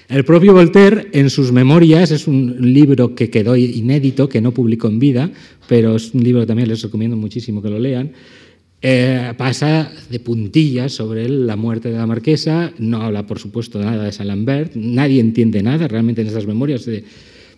[0.08, 4.88] El propio Voltaire, en sus memorias, es un libro que quedó inédito, que no publicó
[4.88, 5.30] en vida,
[5.68, 8.14] pero es un libro que también les recomiendo muchísimo que lo lean.
[8.80, 14.04] Eh, pasa de puntillas sobre la muerte de la marquesa, no habla por supuesto nada
[14.04, 16.88] de Salambert, nadie entiende nada realmente en esas memorias,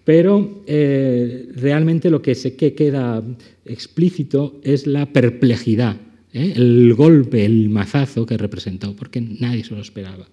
[0.05, 3.21] pero eh, realmente lo que se que queda
[3.65, 5.97] explícito es la perplejidad,
[6.31, 6.53] ¿eh?
[6.55, 10.25] el golpe, el mazazo que representó, porque nadie se lo esperaba.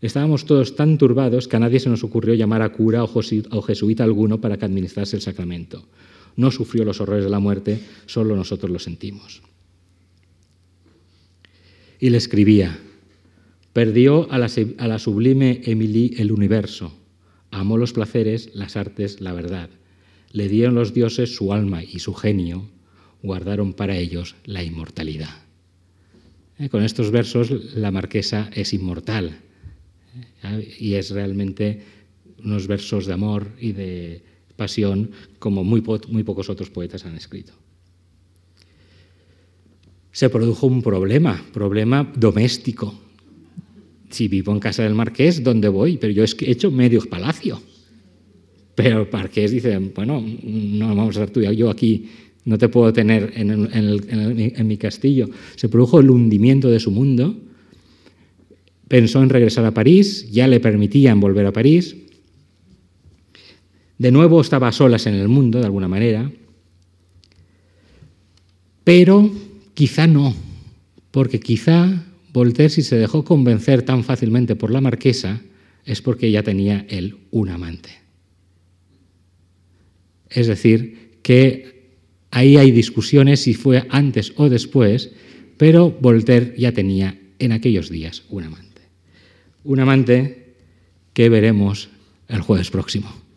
[0.00, 4.02] Estábamos todos tan turbados que a nadie se nos ocurrió llamar a cura o jesuita
[4.02, 5.86] alguno para que administrase el sacramento.
[6.36, 9.42] No sufrió los horrores de la muerte, solo nosotros lo sentimos
[11.98, 12.78] y le escribía,
[13.72, 16.92] perdió a la, sublime Emilie el universo,
[17.50, 19.70] amó los placeres, las artes, la verdad,
[20.32, 22.68] le dieron los dioses su alma y su genio,
[23.22, 25.42] guardaron para ellos la inmortalidad.
[26.58, 29.38] Eh, con estos versos la marquesa es inmortal
[30.42, 31.82] eh, y es realmente
[32.42, 34.22] unos versos de amor y de
[34.56, 37.52] pasión como muy pocos otros poetas han escrito
[40.18, 42.92] se produjo un problema, problema doméstico.
[44.10, 45.96] Si vivo en casa del marqués, ¿dónde voy?
[45.96, 47.62] Pero yo he hecho medio palacio.
[48.74, 52.08] Pero el marqués dice, bueno, no vamos a estar tú yo aquí,
[52.46, 55.30] no te puedo tener en, en mi castillo.
[55.54, 57.36] Se produjo el hundimiento de su mundo.
[58.88, 61.94] Pensó en regresar a París, ya le permitían volver a París.
[63.98, 66.28] De nuevo estaba a solas en el mundo, de alguna manera.
[68.82, 69.30] Pero
[69.78, 70.34] Quizá no,
[71.12, 75.40] porque quizá Voltaire si se dejó convencer tan fácilmente por la marquesa
[75.84, 77.90] es porque ya tenía él un amante.
[80.28, 81.92] Es decir, que
[82.32, 85.12] ahí hay discusiones si fue antes o después,
[85.58, 88.82] pero Voltaire ya tenía en aquellos días un amante.
[89.62, 90.56] Un amante
[91.12, 91.88] que veremos
[92.26, 93.27] el jueves próximo.